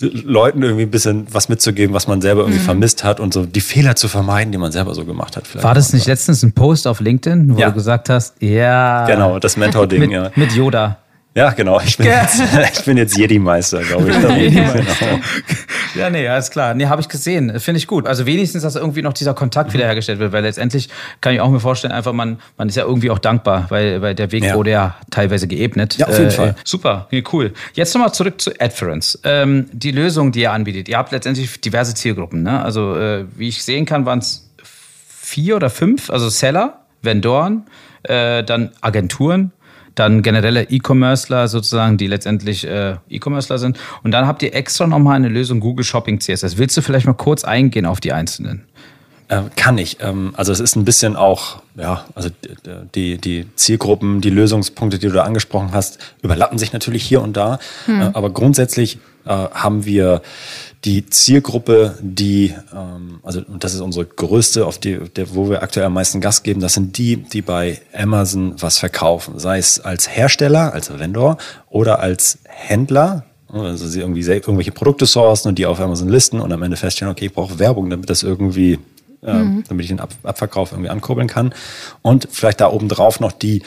[0.00, 2.64] Leuten irgendwie ein bisschen was mitzugeben, was man selber irgendwie mhm.
[2.64, 5.46] vermisst hat und so die Fehler zu vermeiden, die man selber so gemacht hat.
[5.46, 7.68] Vielleicht War das nicht letztens ein Post auf LinkedIn, wo ja.
[7.68, 9.04] du gesagt hast, ja.
[9.06, 10.30] Genau, das Mentor-Ding, ja.
[10.36, 10.98] Mit Yoda.
[11.34, 11.80] Ja, genau.
[11.80, 14.16] Ich bin, jetzt, ich bin jetzt Jedi-Meister, glaube ich.
[14.54, 14.72] ja.
[14.72, 15.20] Genau.
[15.94, 16.74] ja, nee, alles klar.
[16.74, 17.60] Nee, habe ich gesehen.
[17.60, 18.06] Finde ich gut.
[18.06, 20.88] Also wenigstens, dass irgendwie noch dieser Kontakt wiederhergestellt wird, weil letztendlich
[21.20, 24.16] kann ich auch mir vorstellen, einfach man, man ist ja irgendwie auch dankbar, weil, weil
[24.16, 24.56] der Weg ja.
[24.56, 25.98] wurde ja teilweise geebnet.
[25.98, 26.56] Ja, auf jeden äh, Fall.
[26.64, 27.52] Super, nee, cool.
[27.74, 29.20] Jetzt nochmal zurück zu Adference.
[29.22, 30.88] Ähm, die Lösung, die ihr anbietet.
[30.88, 32.42] Ihr habt letztendlich diverse Zielgruppen.
[32.42, 32.60] Ne?
[32.60, 37.66] Also äh, wie ich sehen kann, waren es vier oder fünf, also Seller, Vendoren,
[38.02, 39.52] äh, dann Agenturen
[39.94, 43.78] dann generelle E-Commercer sozusagen, die letztendlich äh, E-Commercer sind.
[44.02, 46.58] Und dann habt ihr extra nochmal eine Lösung Google Shopping CSS.
[46.58, 48.64] Willst du vielleicht mal kurz eingehen auf die einzelnen?
[49.30, 49.98] Äh, kann ich.
[50.00, 52.30] Ähm, also es ist ein bisschen auch, ja, also
[52.96, 57.36] die, die Zielgruppen, die Lösungspunkte, die du da angesprochen hast, überlappen sich natürlich hier und
[57.36, 57.60] da.
[57.86, 58.00] Hm.
[58.00, 60.22] Äh, aber grundsätzlich äh, haben wir
[60.84, 65.62] die Zielgruppe, die, ähm, also und das ist unsere größte, auf die, der, wo wir
[65.62, 69.78] aktuell am meisten Gas geben, das sind die, die bei Amazon was verkaufen, sei es
[69.78, 71.36] als Hersteller, als Vendor
[71.68, 76.52] oder als Händler, also sie irgendwie irgendwelche Produkte sourcen und die auf Amazon listen und
[76.52, 78.78] am Ende feststellen, okay, ich brauche Werbung, damit das irgendwie,
[79.22, 79.64] mhm.
[79.68, 81.54] damit ich den Ab Abverkauf irgendwie ankurbeln kann.
[82.02, 83.62] Und vielleicht da oben drauf noch die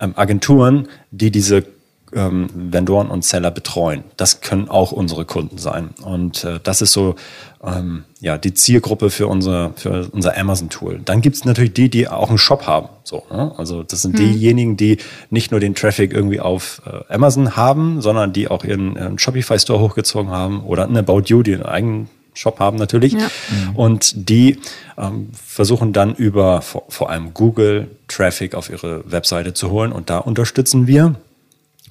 [0.00, 1.64] ähm, Agenturen, die diese
[2.12, 4.04] ähm, Vendoren und Seller betreuen.
[4.16, 5.90] Das können auch unsere Kunden sein.
[6.02, 7.16] Und äh, das ist so
[7.64, 11.00] ähm, ja, die Zielgruppe für unser, für unser Amazon-Tool.
[11.04, 12.88] Dann gibt es natürlich die, die auch einen Shop haben.
[13.02, 13.52] So, ne?
[13.56, 14.24] Also das sind hm.
[14.24, 14.98] diejenigen, die
[15.30, 19.80] nicht nur den Traffic irgendwie auf äh, Amazon haben, sondern die auch ihren, ihren Shopify-Store
[19.80, 23.14] hochgezogen haben oder eine About You, die einen eigenen Shop haben natürlich.
[23.14, 23.18] Ja.
[23.20, 23.76] Mhm.
[23.76, 24.58] Und die
[24.98, 29.92] ähm, versuchen dann über vor, vor allem Google Traffic auf ihre Webseite zu holen.
[29.92, 31.16] Und da unterstützen wir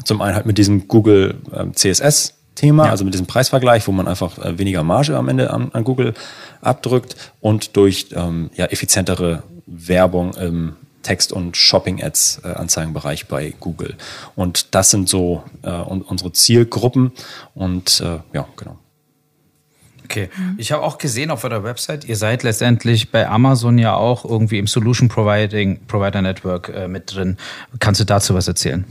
[0.03, 2.91] zum einen halt mit diesem Google ähm, CSS Thema, ja.
[2.91, 6.13] also mit diesem Preisvergleich, wo man einfach äh, weniger Marge am Ende an, an Google
[6.61, 13.95] abdrückt und durch ähm, ja, effizientere Werbung im Text- und Shopping-Ads-Anzeigenbereich äh, bei Google.
[14.35, 17.11] Und das sind so äh, unsere Zielgruppen
[17.53, 18.79] und äh, ja, genau.
[20.05, 20.29] Okay.
[20.57, 24.59] Ich habe auch gesehen auf eurer Website, ihr seid letztendlich bei Amazon ja auch irgendwie
[24.59, 27.37] im Solution Providing Provider Network äh, mit drin.
[27.79, 28.85] Kannst du dazu was erzählen?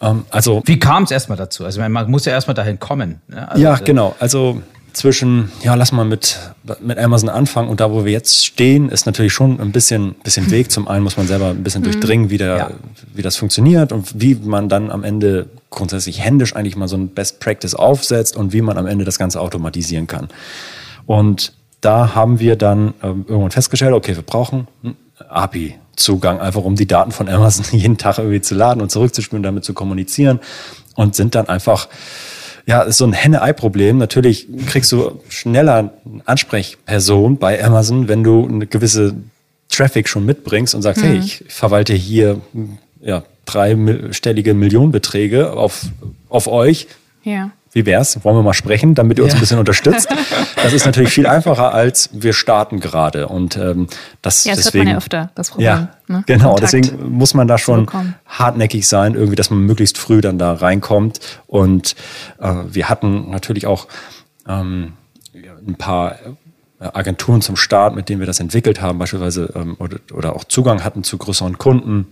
[0.00, 1.64] Ähm, also Wie kam es erstmal dazu?
[1.64, 3.20] Also man muss ja erstmal dahin kommen.
[3.28, 3.48] Ne?
[3.48, 4.14] Also, ja, genau.
[4.18, 4.62] Also
[4.96, 6.38] zwischen, ja, lass mal mit,
[6.80, 10.50] mit Amazon anfangen und da, wo wir jetzt stehen, ist natürlich schon ein bisschen, bisschen
[10.50, 10.70] Weg.
[10.70, 11.92] Zum einen muss man selber ein bisschen mhm.
[11.92, 12.70] durchdringen, wie, der, ja.
[13.14, 17.08] wie das funktioniert und wie man dann am Ende grundsätzlich händisch eigentlich mal so ein
[17.08, 20.28] Best Practice aufsetzt und wie man am Ende das Ganze automatisieren kann.
[21.04, 24.96] Und da haben wir dann ähm, irgendwann festgestellt, okay, wir brauchen ein
[25.28, 29.42] API Zugang, einfach um die Daten von Amazon jeden Tag irgendwie zu laden und zurückzuspielen,
[29.42, 30.40] damit zu kommunizieren
[30.94, 31.88] und sind dann einfach
[32.66, 33.98] ja, ist so ein Henne-Ei-Problem.
[33.98, 39.14] Natürlich kriegst du schneller eine Ansprechperson bei Amazon, wenn du eine gewisse
[39.68, 41.06] Traffic schon mitbringst und sagst, mhm.
[41.06, 42.40] hey, ich verwalte hier
[43.00, 45.86] ja, dreistellige Millionenbeträge auf,
[46.28, 46.88] auf euch.
[47.22, 47.52] Ja.
[47.76, 48.24] Wie wär's?
[48.24, 49.36] Wollen wir mal sprechen, damit ihr uns ja.
[49.36, 50.08] ein bisschen unterstützt?
[50.62, 53.86] Das ist natürlich viel einfacher als wir starten gerade und ähm,
[54.22, 54.46] das.
[54.46, 55.30] Ja, das deswegen, hört man ja öfter.
[55.34, 55.66] Das Problem.
[55.66, 56.24] Ja, ne?
[56.24, 56.54] genau.
[56.54, 57.86] Kontakt deswegen muss man da schon
[58.24, 61.20] hartnäckig sein, irgendwie, dass man möglichst früh dann da reinkommt.
[61.48, 61.96] Und
[62.40, 63.88] äh, wir hatten natürlich auch
[64.48, 64.94] ähm,
[65.68, 66.16] ein paar
[66.78, 70.82] Agenturen zum Start, mit denen wir das entwickelt haben, beispielsweise ähm, oder, oder auch Zugang
[70.82, 72.06] hatten zu größeren Kunden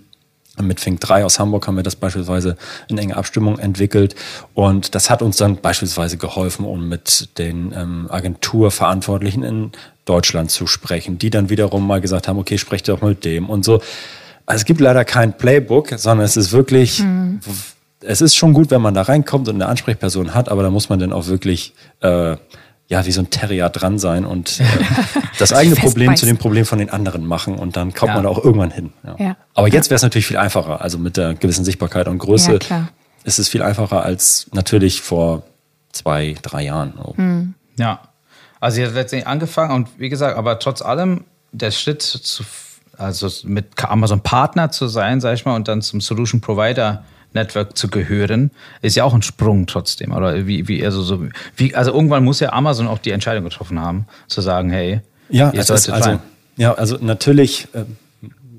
[0.63, 2.57] mit Fink 3 aus Hamburg haben wir das beispielsweise
[2.89, 4.15] in enger Abstimmung entwickelt.
[4.55, 9.73] Und das hat uns dann beispielsweise geholfen, um mit den ähm, Agenturverantwortlichen in
[10.05, 13.65] Deutschland zu sprechen, die dann wiederum mal gesagt haben, okay, sprecht doch mit dem und
[13.65, 13.81] so.
[14.47, 17.41] Also es gibt leider kein Playbook, sondern es ist wirklich, mhm.
[18.01, 20.89] es ist schon gut, wenn man da reinkommt und eine Ansprechperson hat, aber da muss
[20.89, 22.37] man dann auch wirklich äh,
[22.89, 24.65] ja, wie so ein Terrier dran sein und äh,
[25.39, 28.15] das eigene Problem zu dem Problem von den anderen machen und dann kommt ja.
[28.15, 28.93] man da auch irgendwann hin.
[29.05, 29.17] Ja.
[29.19, 29.37] ja.
[29.55, 30.83] Aber jetzt wäre es natürlich viel einfacher.
[30.83, 32.89] Also mit der gewissen Sichtbarkeit und Größe ja,
[33.25, 35.45] ist es viel einfacher als natürlich vor
[35.93, 36.95] zwei, drei Jahren.
[37.17, 37.55] Mhm.
[37.79, 38.03] Ja.
[38.61, 42.45] Also ihr habt letztendlich angefangen und wie gesagt, aber trotz allem der Schritt zu,
[42.99, 47.77] also mit Amazon Partner zu sein, sag ich mal, und dann zum Solution Provider Network
[47.77, 48.51] zu gehören,
[48.83, 50.13] ist ja auch ein Sprung trotzdem.
[50.13, 53.81] Oder wie, wie, also so, wie, also irgendwann muss ja Amazon auch die Entscheidung getroffen
[53.81, 56.19] haben, zu sagen, hey, ja, ihr solltet also, rein.
[56.57, 57.85] Ja, also natürlich äh,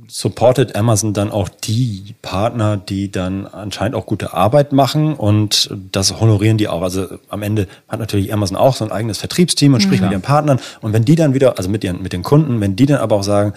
[0.07, 6.19] supportet Amazon dann auch die Partner, die dann anscheinend auch gute Arbeit machen und das
[6.19, 6.81] honorieren die auch.
[6.81, 10.07] Also am Ende hat natürlich Amazon auch so ein eigenes Vertriebsteam und spricht ja.
[10.07, 12.75] mit ihren Partnern und wenn die dann wieder, also mit ihren, mit den Kunden, wenn
[12.75, 13.53] die dann aber auch sagen,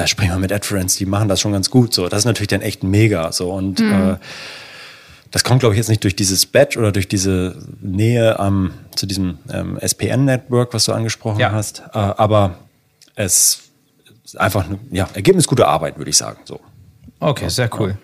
[0.00, 1.92] ja, sprechen wir mit AdFriends, die machen das schon ganz gut.
[1.92, 3.32] So, das ist natürlich dann echt mega.
[3.32, 4.12] So und mhm.
[4.12, 4.16] äh,
[5.30, 9.06] das kommt, glaube ich, jetzt nicht durch dieses Badge oder durch diese Nähe am, zu
[9.06, 11.52] diesem ähm, SPN-Network, was du angesprochen ja.
[11.52, 11.82] hast.
[11.92, 12.56] Äh, aber
[13.14, 13.60] es
[14.24, 16.38] ist einfach eine ja, ergebnisgute Arbeit, würde ich sagen.
[16.46, 16.60] So.
[17.20, 17.98] Okay, sehr cool.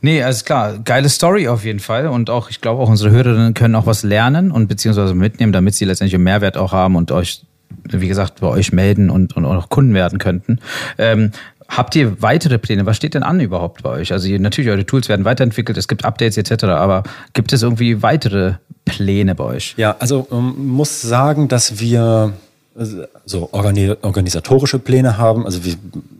[0.00, 0.78] Nee, alles klar.
[0.80, 2.08] Geile Story auf jeden Fall.
[2.08, 5.76] Und auch, ich glaube, auch unsere Hörerinnen können auch was lernen und beziehungsweise mitnehmen, damit
[5.76, 7.45] sie letztendlich einen Mehrwert auch haben und euch
[7.84, 10.58] wie gesagt, bei euch melden und, und auch Kunden werden könnten.
[10.98, 11.32] Ähm,
[11.68, 12.86] Habt ihr weitere Pläne?
[12.86, 14.12] Was steht denn an überhaupt bei euch?
[14.12, 17.02] Also natürlich, eure Tools werden weiterentwickelt, es gibt Updates etc., aber
[17.32, 19.74] gibt es irgendwie weitere Pläne bei euch?
[19.76, 22.34] Ja, also man ähm, muss sagen, dass wir
[22.78, 22.84] äh,
[23.24, 25.44] so organisatorische Pläne haben.
[25.44, 25.74] Also wir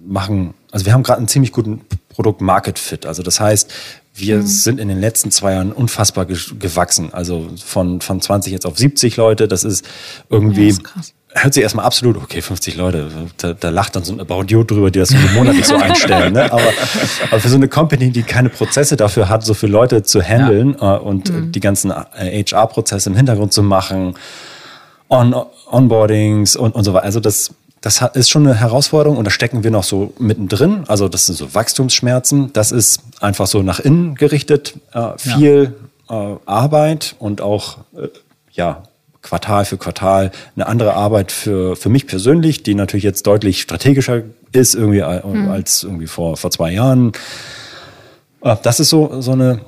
[0.04, 3.06] machen, also wir haben gerade einen ziemlich guten Produkt Market Fit.
[3.06, 3.72] Also das heißt,
[4.14, 4.46] wir mhm.
[4.46, 7.10] sind in den letzten zwei Jahren unfassbar gewachsen.
[7.12, 9.46] Also von, von 20 jetzt auf 70 Leute.
[9.46, 9.86] Das ist
[10.28, 14.04] irgendwie ja, das ist hört sich erstmal absolut, okay, 50 Leute, da, da lacht dann
[14.04, 16.32] so ein About You drüber, die das so monatlich so einstellen.
[16.32, 16.50] Ne?
[16.50, 16.62] Aber,
[17.30, 20.76] aber für so eine Company, die keine Prozesse dafür hat, so viele Leute zu handeln
[20.80, 20.96] ja.
[20.96, 21.52] äh, und mhm.
[21.52, 24.14] die ganzen HR-Prozesse im Hintergrund zu machen,
[25.08, 25.34] On
[25.70, 27.04] Onboardings und, und so weiter.
[27.04, 30.84] Also das, das ist schon eine Herausforderung und da stecken wir noch so mittendrin.
[30.88, 32.52] Also das sind so Wachstumsschmerzen.
[32.52, 34.74] Das ist einfach so nach innen gerichtet.
[34.92, 35.74] Äh, viel
[36.08, 36.32] ja.
[36.32, 38.08] äh, Arbeit und auch äh,
[38.52, 38.82] ja
[39.26, 44.22] Quartal für Quartal eine andere Arbeit für, für mich persönlich, die natürlich jetzt deutlich strategischer
[44.52, 45.50] ist irgendwie mhm.
[45.50, 47.12] als irgendwie vor, vor zwei Jahren.
[48.42, 49.60] Äh, das ist so, so eine,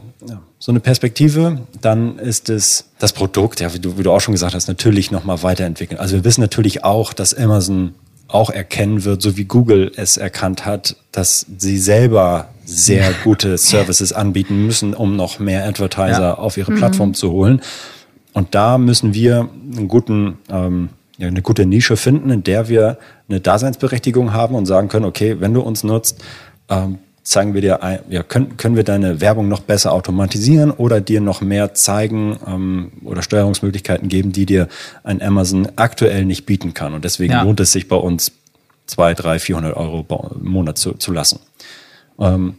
[0.61, 1.59] so eine Perspektive.
[1.81, 5.11] Dann ist es das Produkt, ja, wie du, wie du auch schon gesagt hast, natürlich
[5.11, 5.99] nochmal weiterentwickeln.
[5.99, 7.95] Also wir wissen natürlich auch, dass Amazon
[8.29, 14.13] auch erkennen wird, so wie Google es erkannt hat, dass sie selber sehr gute Services
[14.13, 16.35] anbieten müssen, um noch mehr Advertiser ja.
[16.35, 17.15] auf ihre Plattform mhm.
[17.15, 17.63] zu holen.
[18.39, 22.97] Und da müssen wir einen guten, ähm, ja, eine gute Nische finden, in der wir
[23.29, 26.23] eine Daseinsberechtigung haben und sagen können, okay, wenn du uns nutzt,
[26.69, 31.01] ähm, zeigen wir dir, ein, ja, können, können wir deine Werbung noch besser automatisieren oder
[31.01, 34.69] dir noch mehr zeigen ähm, oder Steuerungsmöglichkeiten geben, die dir
[35.03, 36.95] ein Amazon aktuell nicht bieten kann.
[36.95, 37.43] Und deswegen ja.
[37.43, 38.31] lohnt es sich bei uns
[38.87, 40.07] zwei, drei, 400 Euro
[40.41, 41.41] im Monat zu, zu lassen.
[42.21, 42.55] Ähm,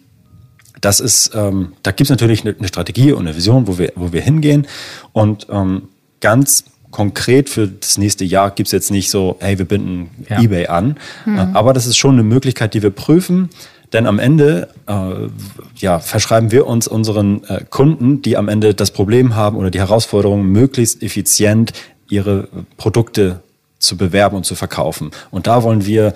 [0.82, 3.92] das ist, ähm, da gibt es natürlich eine, eine, Strategie und eine Vision, wo wir,
[3.96, 4.68] wo wir hingehen.
[5.14, 5.90] Und ähm,
[6.22, 10.42] ganz konkret für das nächste Jahr gibt es jetzt nicht so, hey, wir binden ja.
[10.42, 10.98] eBay an.
[11.26, 11.40] Mhm.
[11.54, 13.50] Aber das ist schon eine Möglichkeit, die wir prüfen.
[13.94, 15.30] Denn am Ende äh,
[15.78, 19.80] ja, verschreiben wir uns unseren äh, Kunden, die am Ende das Problem haben oder die
[19.80, 21.74] Herausforderung, möglichst effizient
[22.08, 23.42] ihre Produkte
[23.80, 25.12] zu bewerben und zu verkaufen.
[25.32, 26.14] Und da wollen wir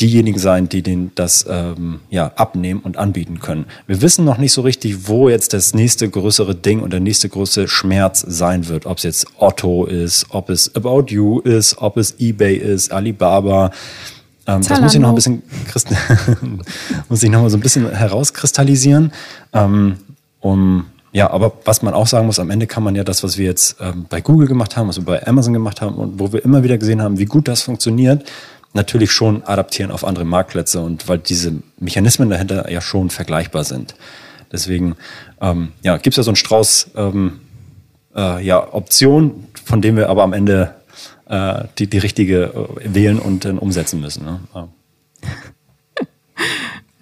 [0.00, 3.66] diejenigen sein, die den das ähm, ja, abnehmen und anbieten können.
[3.86, 7.28] Wir wissen noch nicht so richtig, wo jetzt das nächste größere Ding und der nächste
[7.28, 8.86] große Schmerz sein wird.
[8.86, 13.70] Ob es jetzt Otto ist, ob es About You ist, ob es eBay ist, Alibaba.
[14.46, 15.42] Ähm, das muss ich noch ein bisschen
[17.08, 19.12] muss ich noch mal so ein bisschen herauskristallisieren.
[19.52, 19.96] Ähm,
[20.40, 23.36] um ja, aber was man auch sagen muss, am Ende kann man ja das, was
[23.36, 26.32] wir jetzt ähm, bei Google gemacht haben, was wir bei Amazon gemacht haben und wo
[26.32, 28.24] wir immer wieder gesehen haben, wie gut das funktioniert,
[28.72, 33.94] natürlich schon adaptieren auf andere Marktplätze und weil diese Mechanismen dahinter ja schon vergleichbar sind.
[34.52, 34.96] Deswegen
[35.40, 37.40] ähm, ja, gibt es ja so einen Strauß ähm,
[38.14, 40.74] äh, ja, Optionen, von dem wir aber am Ende
[41.26, 44.24] äh, die, die richtige äh, wählen und dann umsetzen müssen.
[44.24, 44.40] Ne?
[44.54, 44.68] Ja.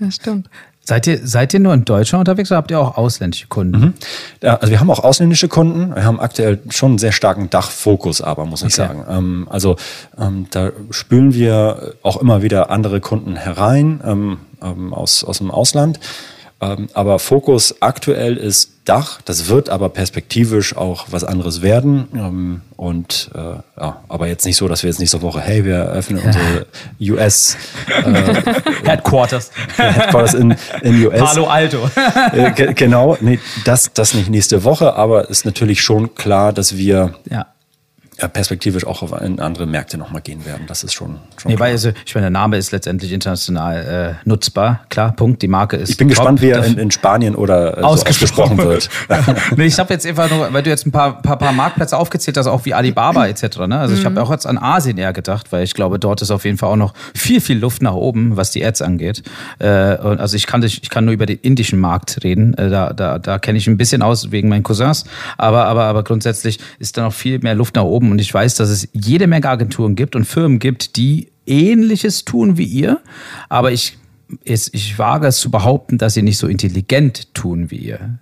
[0.01, 0.49] Das stimmt.
[0.89, 3.79] Seid ihr, seid ihr nur in Deutschland unterwegs oder habt ihr auch ausländische Kunden?
[3.79, 3.95] Mhm.
[4.43, 5.95] Ja, also wir haben auch ausländische Kunden.
[5.95, 8.89] Wir haben aktuell schon einen sehr starken Dachfokus, aber muss ich okay.
[8.89, 9.05] sagen.
[9.07, 9.77] Ähm, also
[10.19, 15.51] ähm, da spülen wir auch immer wieder andere Kunden herein ähm, ähm aus, aus dem
[15.51, 16.01] Ausland.
[16.61, 19.21] Ähm, aber Fokus aktuell ist Dach.
[19.25, 22.09] Das wird aber perspektivisch auch was anderes werden.
[22.15, 23.39] Ähm, und äh,
[23.81, 26.67] ja, aber jetzt nicht so, dass wir jetzt nächste Woche, hey, wir öffnen unsere
[27.01, 27.57] US
[27.89, 28.43] äh,
[28.85, 29.51] Headquarters.
[29.77, 31.21] Headquarters in, in US.
[31.21, 31.89] Palo Alto.
[32.33, 37.15] äh, genau, nee, das, das nicht nächste Woche, aber ist natürlich schon klar, dass wir
[37.31, 37.47] ja
[38.27, 40.67] perspektivisch auch auf andere Märkte nochmal gehen werden.
[40.67, 44.29] Das ist schon, schon nee, weil also, ich meine, der Name ist letztendlich international äh,
[44.29, 44.81] nutzbar.
[44.89, 45.41] Klar, Punkt.
[45.43, 45.91] Die Marke ist.
[45.91, 46.17] Ich bin top.
[46.17, 49.57] gespannt, wie er in, in Spanien oder äh, ausgesprochen, so ausgesprochen wird.
[49.57, 52.37] nee, ich habe jetzt einfach nur, weil du jetzt ein paar, paar, paar Marktplätze aufgezählt
[52.37, 53.59] hast, auch wie Alibaba etc.
[53.69, 53.79] Ne?
[53.79, 54.01] Also mhm.
[54.01, 56.59] ich habe auch jetzt an Asien eher gedacht, weil ich glaube, dort ist auf jeden
[56.59, 59.23] Fall auch noch viel, viel Luft nach oben, was die Ads angeht.
[59.61, 62.55] Äh, und also ich kann, ich kann nur über den indischen Markt reden.
[62.55, 65.05] Äh, da da, da kenne ich ein bisschen aus wegen meinen Cousins.
[65.37, 68.57] Aber, aber, aber grundsätzlich ist da noch viel mehr Luft nach oben und ich weiß,
[68.57, 73.01] dass es jede Menge Agenturen gibt und Firmen gibt, die Ähnliches tun wie ihr.
[73.49, 73.99] Aber ich,
[74.45, 78.19] ich, ich wage es zu behaupten, dass sie nicht so intelligent tun wie ihr.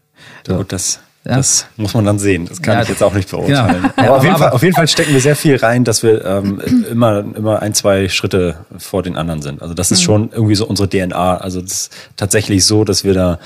[0.47, 0.57] So.
[0.57, 1.37] Gut, das, ja.
[1.37, 2.47] Das muss man dann sehen.
[2.47, 3.83] Das kann ja, ich jetzt auch nicht beurteilen.
[3.83, 3.93] Genau.
[3.97, 6.61] Aber, auf, jeden Fall, auf jeden Fall stecken wir sehr viel rein, dass wir ähm,
[6.89, 9.61] immer, immer ein, zwei Schritte vor den anderen sind.
[9.61, 10.05] Also das ist mhm.
[10.05, 11.39] schon irgendwie so unsere DNA.
[11.39, 13.39] Also das ist tatsächlich so, dass wir da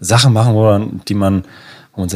[0.00, 1.44] Sachen machen, wo man, die man,
[1.94, 2.08] wo man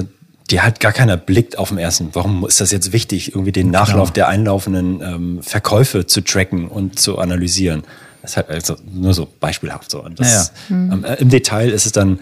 [0.51, 2.11] die halt gar keiner blickt auf dem ersten.
[2.13, 4.15] Warum ist das jetzt wichtig, irgendwie den Nachlauf genau.
[4.15, 7.83] der einlaufenden ähm, Verkäufe zu tracken und zu analysieren?
[8.23, 10.03] Das ist halt also nur so beispielhaft so.
[10.03, 10.93] Und das, ja, ja.
[10.93, 12.21] Ähm, äh, Im Detail ist es dann,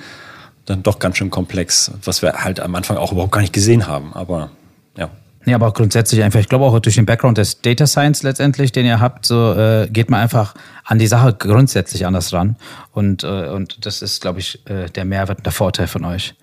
[0.67, 3.87] dann doch ganz schön komplex, was wir halt am Anfang auch überhaupt gar nicht gesehen
[3.87, 4.12] haben.
[4.12, 4.51] Aber
[4.97, 5.09] ja.
[5.45, 8.85] Nee, aber grundsätzlich einfach, ich glaube auch durch den Background des Data Science letztendlich, den
[8.85, 12.57] ihr habt, so äh, geht man einfach an die Sache grundsätzlich anders ran.
[12.93, 16.35] Und, äh, und das ist, glaube ich, äh, der Mehrwert und der Vorteil von euch.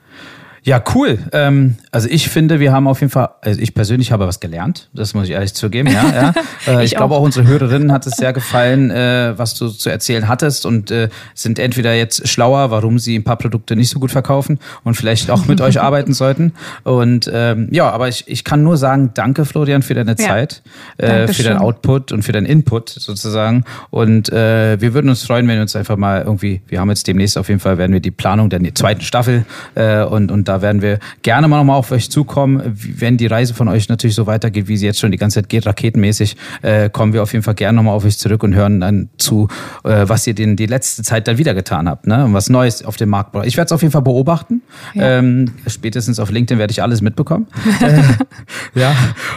[0.65, 1.19] Ja, cool.
[1.31, 4.89] Ähm, also ich finde, wir haben auf jeden Fall, also ich persönlich habe was gelernt,
[4.93, 6.03] das muss ich ehrlich zugeben, ja.
[6.13, 6.33] ja.
[6.67, 9.91] Äh, ich, ich glaube auch unsere Hörerinnen hat es sehr gefallen, äh, was du zu
[9.91, 13.99] erzählen hattest und äh, sind entweder jetzt schlauer, warum sie ein paar Produkte nicht so
[13.99, 16.53] gut verkaufen und vielleicht auch mit euch arbeiten sollten.
[16.83, 20.27] Und ähm, ja, aber ich, ich kann nur sagen, danke Florian für deine ja.
[20.27, 20.63] Zeit,
[20.97, 23.63] äh, für deinen Output und für deinen Input sozusagen.
[23.91, 27.05] Und äh, wir würden uns freuen, wenn wir uns einfach mal irgendwie, wir haben jetzt
[27.05, 30.54] demnächst auf jeden Fall, werden wir die Planung der zweiten Staffel äh, und, und da
[30.55, 32.61] da werden wir gerne mal nochmal auf euch zukommen.
[32.75, 35.49] Wenn die Reise von euch natürlich so weitergeht, wie sie jetzt schon die ganze Zeit
[35.49, 38.79] geht, raketenmäßig, äh, kommen wir auf jeden Fall gerne nochmal auf euch zurück und hören
[38.79, 39.49] dann zu,
[39.83, 42.23] äh, was ihr denn die letzte Zeit dann wieder getan habt, ne?
[42.23, 43.45] Und was Neues auf dem Markt braucht.
[43.45, 44.61] Ich werde es auf jeden Fall beobachten.
[44.93, 45.19] Ja.
[45.19, 47.47] Ähm, spätestens auf LinkedIn werde ich alles mitbekommen.
[47.81, 48.93] äh, ja.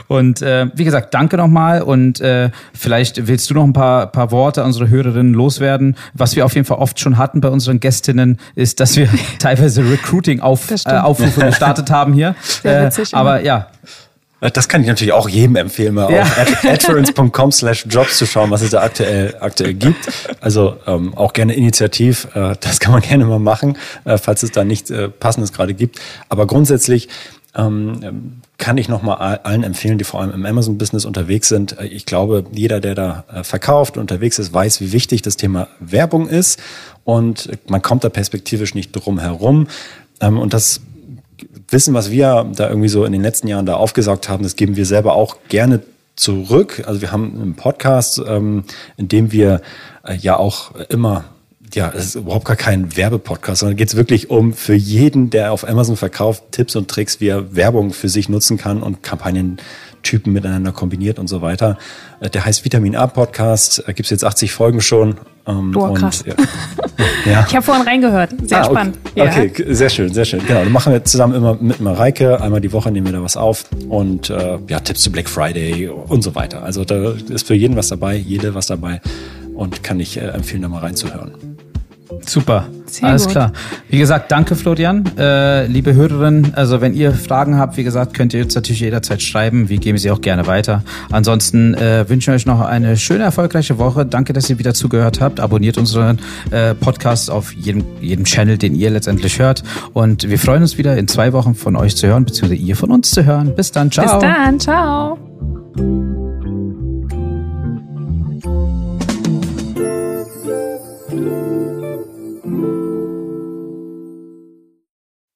[0.06, 4.30] Und äh, wie gesagt, danke nochmal und äh, vielleicht willst du noch ein paar, paar
[4.30, 5.96] Worte an unsere Hörerinnen loswerden.
[6.14, 9.88] Was wir auf jeden Fall oft schon hatten bei unseren Gästinnen, ist, dass wir teilweise
[9.88, 12.34] Recruiting auf, äh, gestartet haben hier.
[12.42, 13.68] Sehr witzig, äh, aber ja.
[14.40, 16.22] Das kann ich natürlich auch jedem empfehlen, mal ja.
[16.22, 20.08] auf adference.com slash jobs zu schauen, was es da aktuell, aktuell gibt.
[20.40, 24.52] Also ähm, auch gerne initiativ, äh, das kann man gerne mal machen, äh, falls es
[24.52, 25.98] da nichts äh, Passendes gerade gibt.
[26.28, 27.08] Aber grundsätzlich
[27.56, 31.78] ähm, kann ich nochmal allen empfehlen, die vor allem im Amazon-Business unterwegs sind.
[31.78, 35.36] Äh, ich glaube, jeder, der da äh, verkauft und unterwegs ist, weiß, wie wichtig das
[35.36, 36.60] Thema Werbung ist.
[37.04, 39.66] Und man kommt da perspektivisch nicht drum herum.
[40.20, 40.80] Ähm, und das
[41.70, 44.76] Wissen, was wir da irgendwie so in den letzten Jahren da aufgesaugt haben, das geben
[44.76, 45.82] wir selber auch gerne
[46.16, 46.82] zurück.
[46.86, 48.64] Also wir haben einen Podcast, ähm,
[48.96, 49.60] in dem wir
[50.04, 51.24] äh, ja auch immer
[51.74, 55.52] ja, es ist überhaupt gar kein Werbepodcast, sondern geht es wirklich um für jeden, der
[55.52, 59.58] auf Amazon verkauft, Tipps und Tricks, wie er Werbung für sich nutzen kann und Kampagnen
[60.02, 61.76] Typen miteinander kombiniert und so weiter.
[62.20, 65.16] Äh, der heißt Vitamin A Podcast, äh, gibt es jetzt 80 Folgen schon.
[65.46, 66.22] Ähm, Boah, krass.
[66.22, 66.34] Und, ja.
[67.32, 67.46] ja.
[67.48, 68.70] Ich habe vorhin reingehört, sehr ah, okay.
[68.70, 68.98] spannend.
[69.14, 69.24] Ja.
[69.24, 70.46] Okay, sehr schön, sehr schön.
[70.46, 73.36] Genau, dann machen wir zusammen immer mit Mareike, einmal die Woche nehmen wir da was
[73.36, 76.62] auf und äh, ja, Tipps zu Black Friday und so weiter.
[76.62, 79.00] Also da ist für jeden was dabei, jede was dabei
[79.54, 81.57] und kann ich äh, empfehlen, da mal reinzuhören.
[82.26, 83.32] Super, Sehr alles gut.
[83.32, 83.52] klar.
[83.88, 85.04] Wie gesagt, danke Florian.
[85.18, 89.22] Äh, liebe Hörerinnen, also wenn ihr Fragen habt, wie gesagt, könnt ihr uns natürlich jederzeit
[89.22, 89.68] schreiben.
[89.68, 90.82] Wir geben sie auch gerne weiter.
[91.10, 94.06] Ansonsten äh, wünschen wir euch noch eine schöne, erfolgreiche Woche.
[94.06, 95.38] Danke, dass ihr wieder zugehört habt.
[95.40, 96.18] Abonniert unseren
[96.50, 99.62] äh, Podcast auf jedem, jedem Channel, den ihr letztendlich hört.
[99.92, 102.90] Und wir freuen uns wieder in zwei Wochen von euch zu hören, beziehungsweise ihr von
[102.90, 103.54] uns zu hören.
[103.54, 104.18] Bis dann, ciao.
[104.18, 106.27] Bis dann, ciao.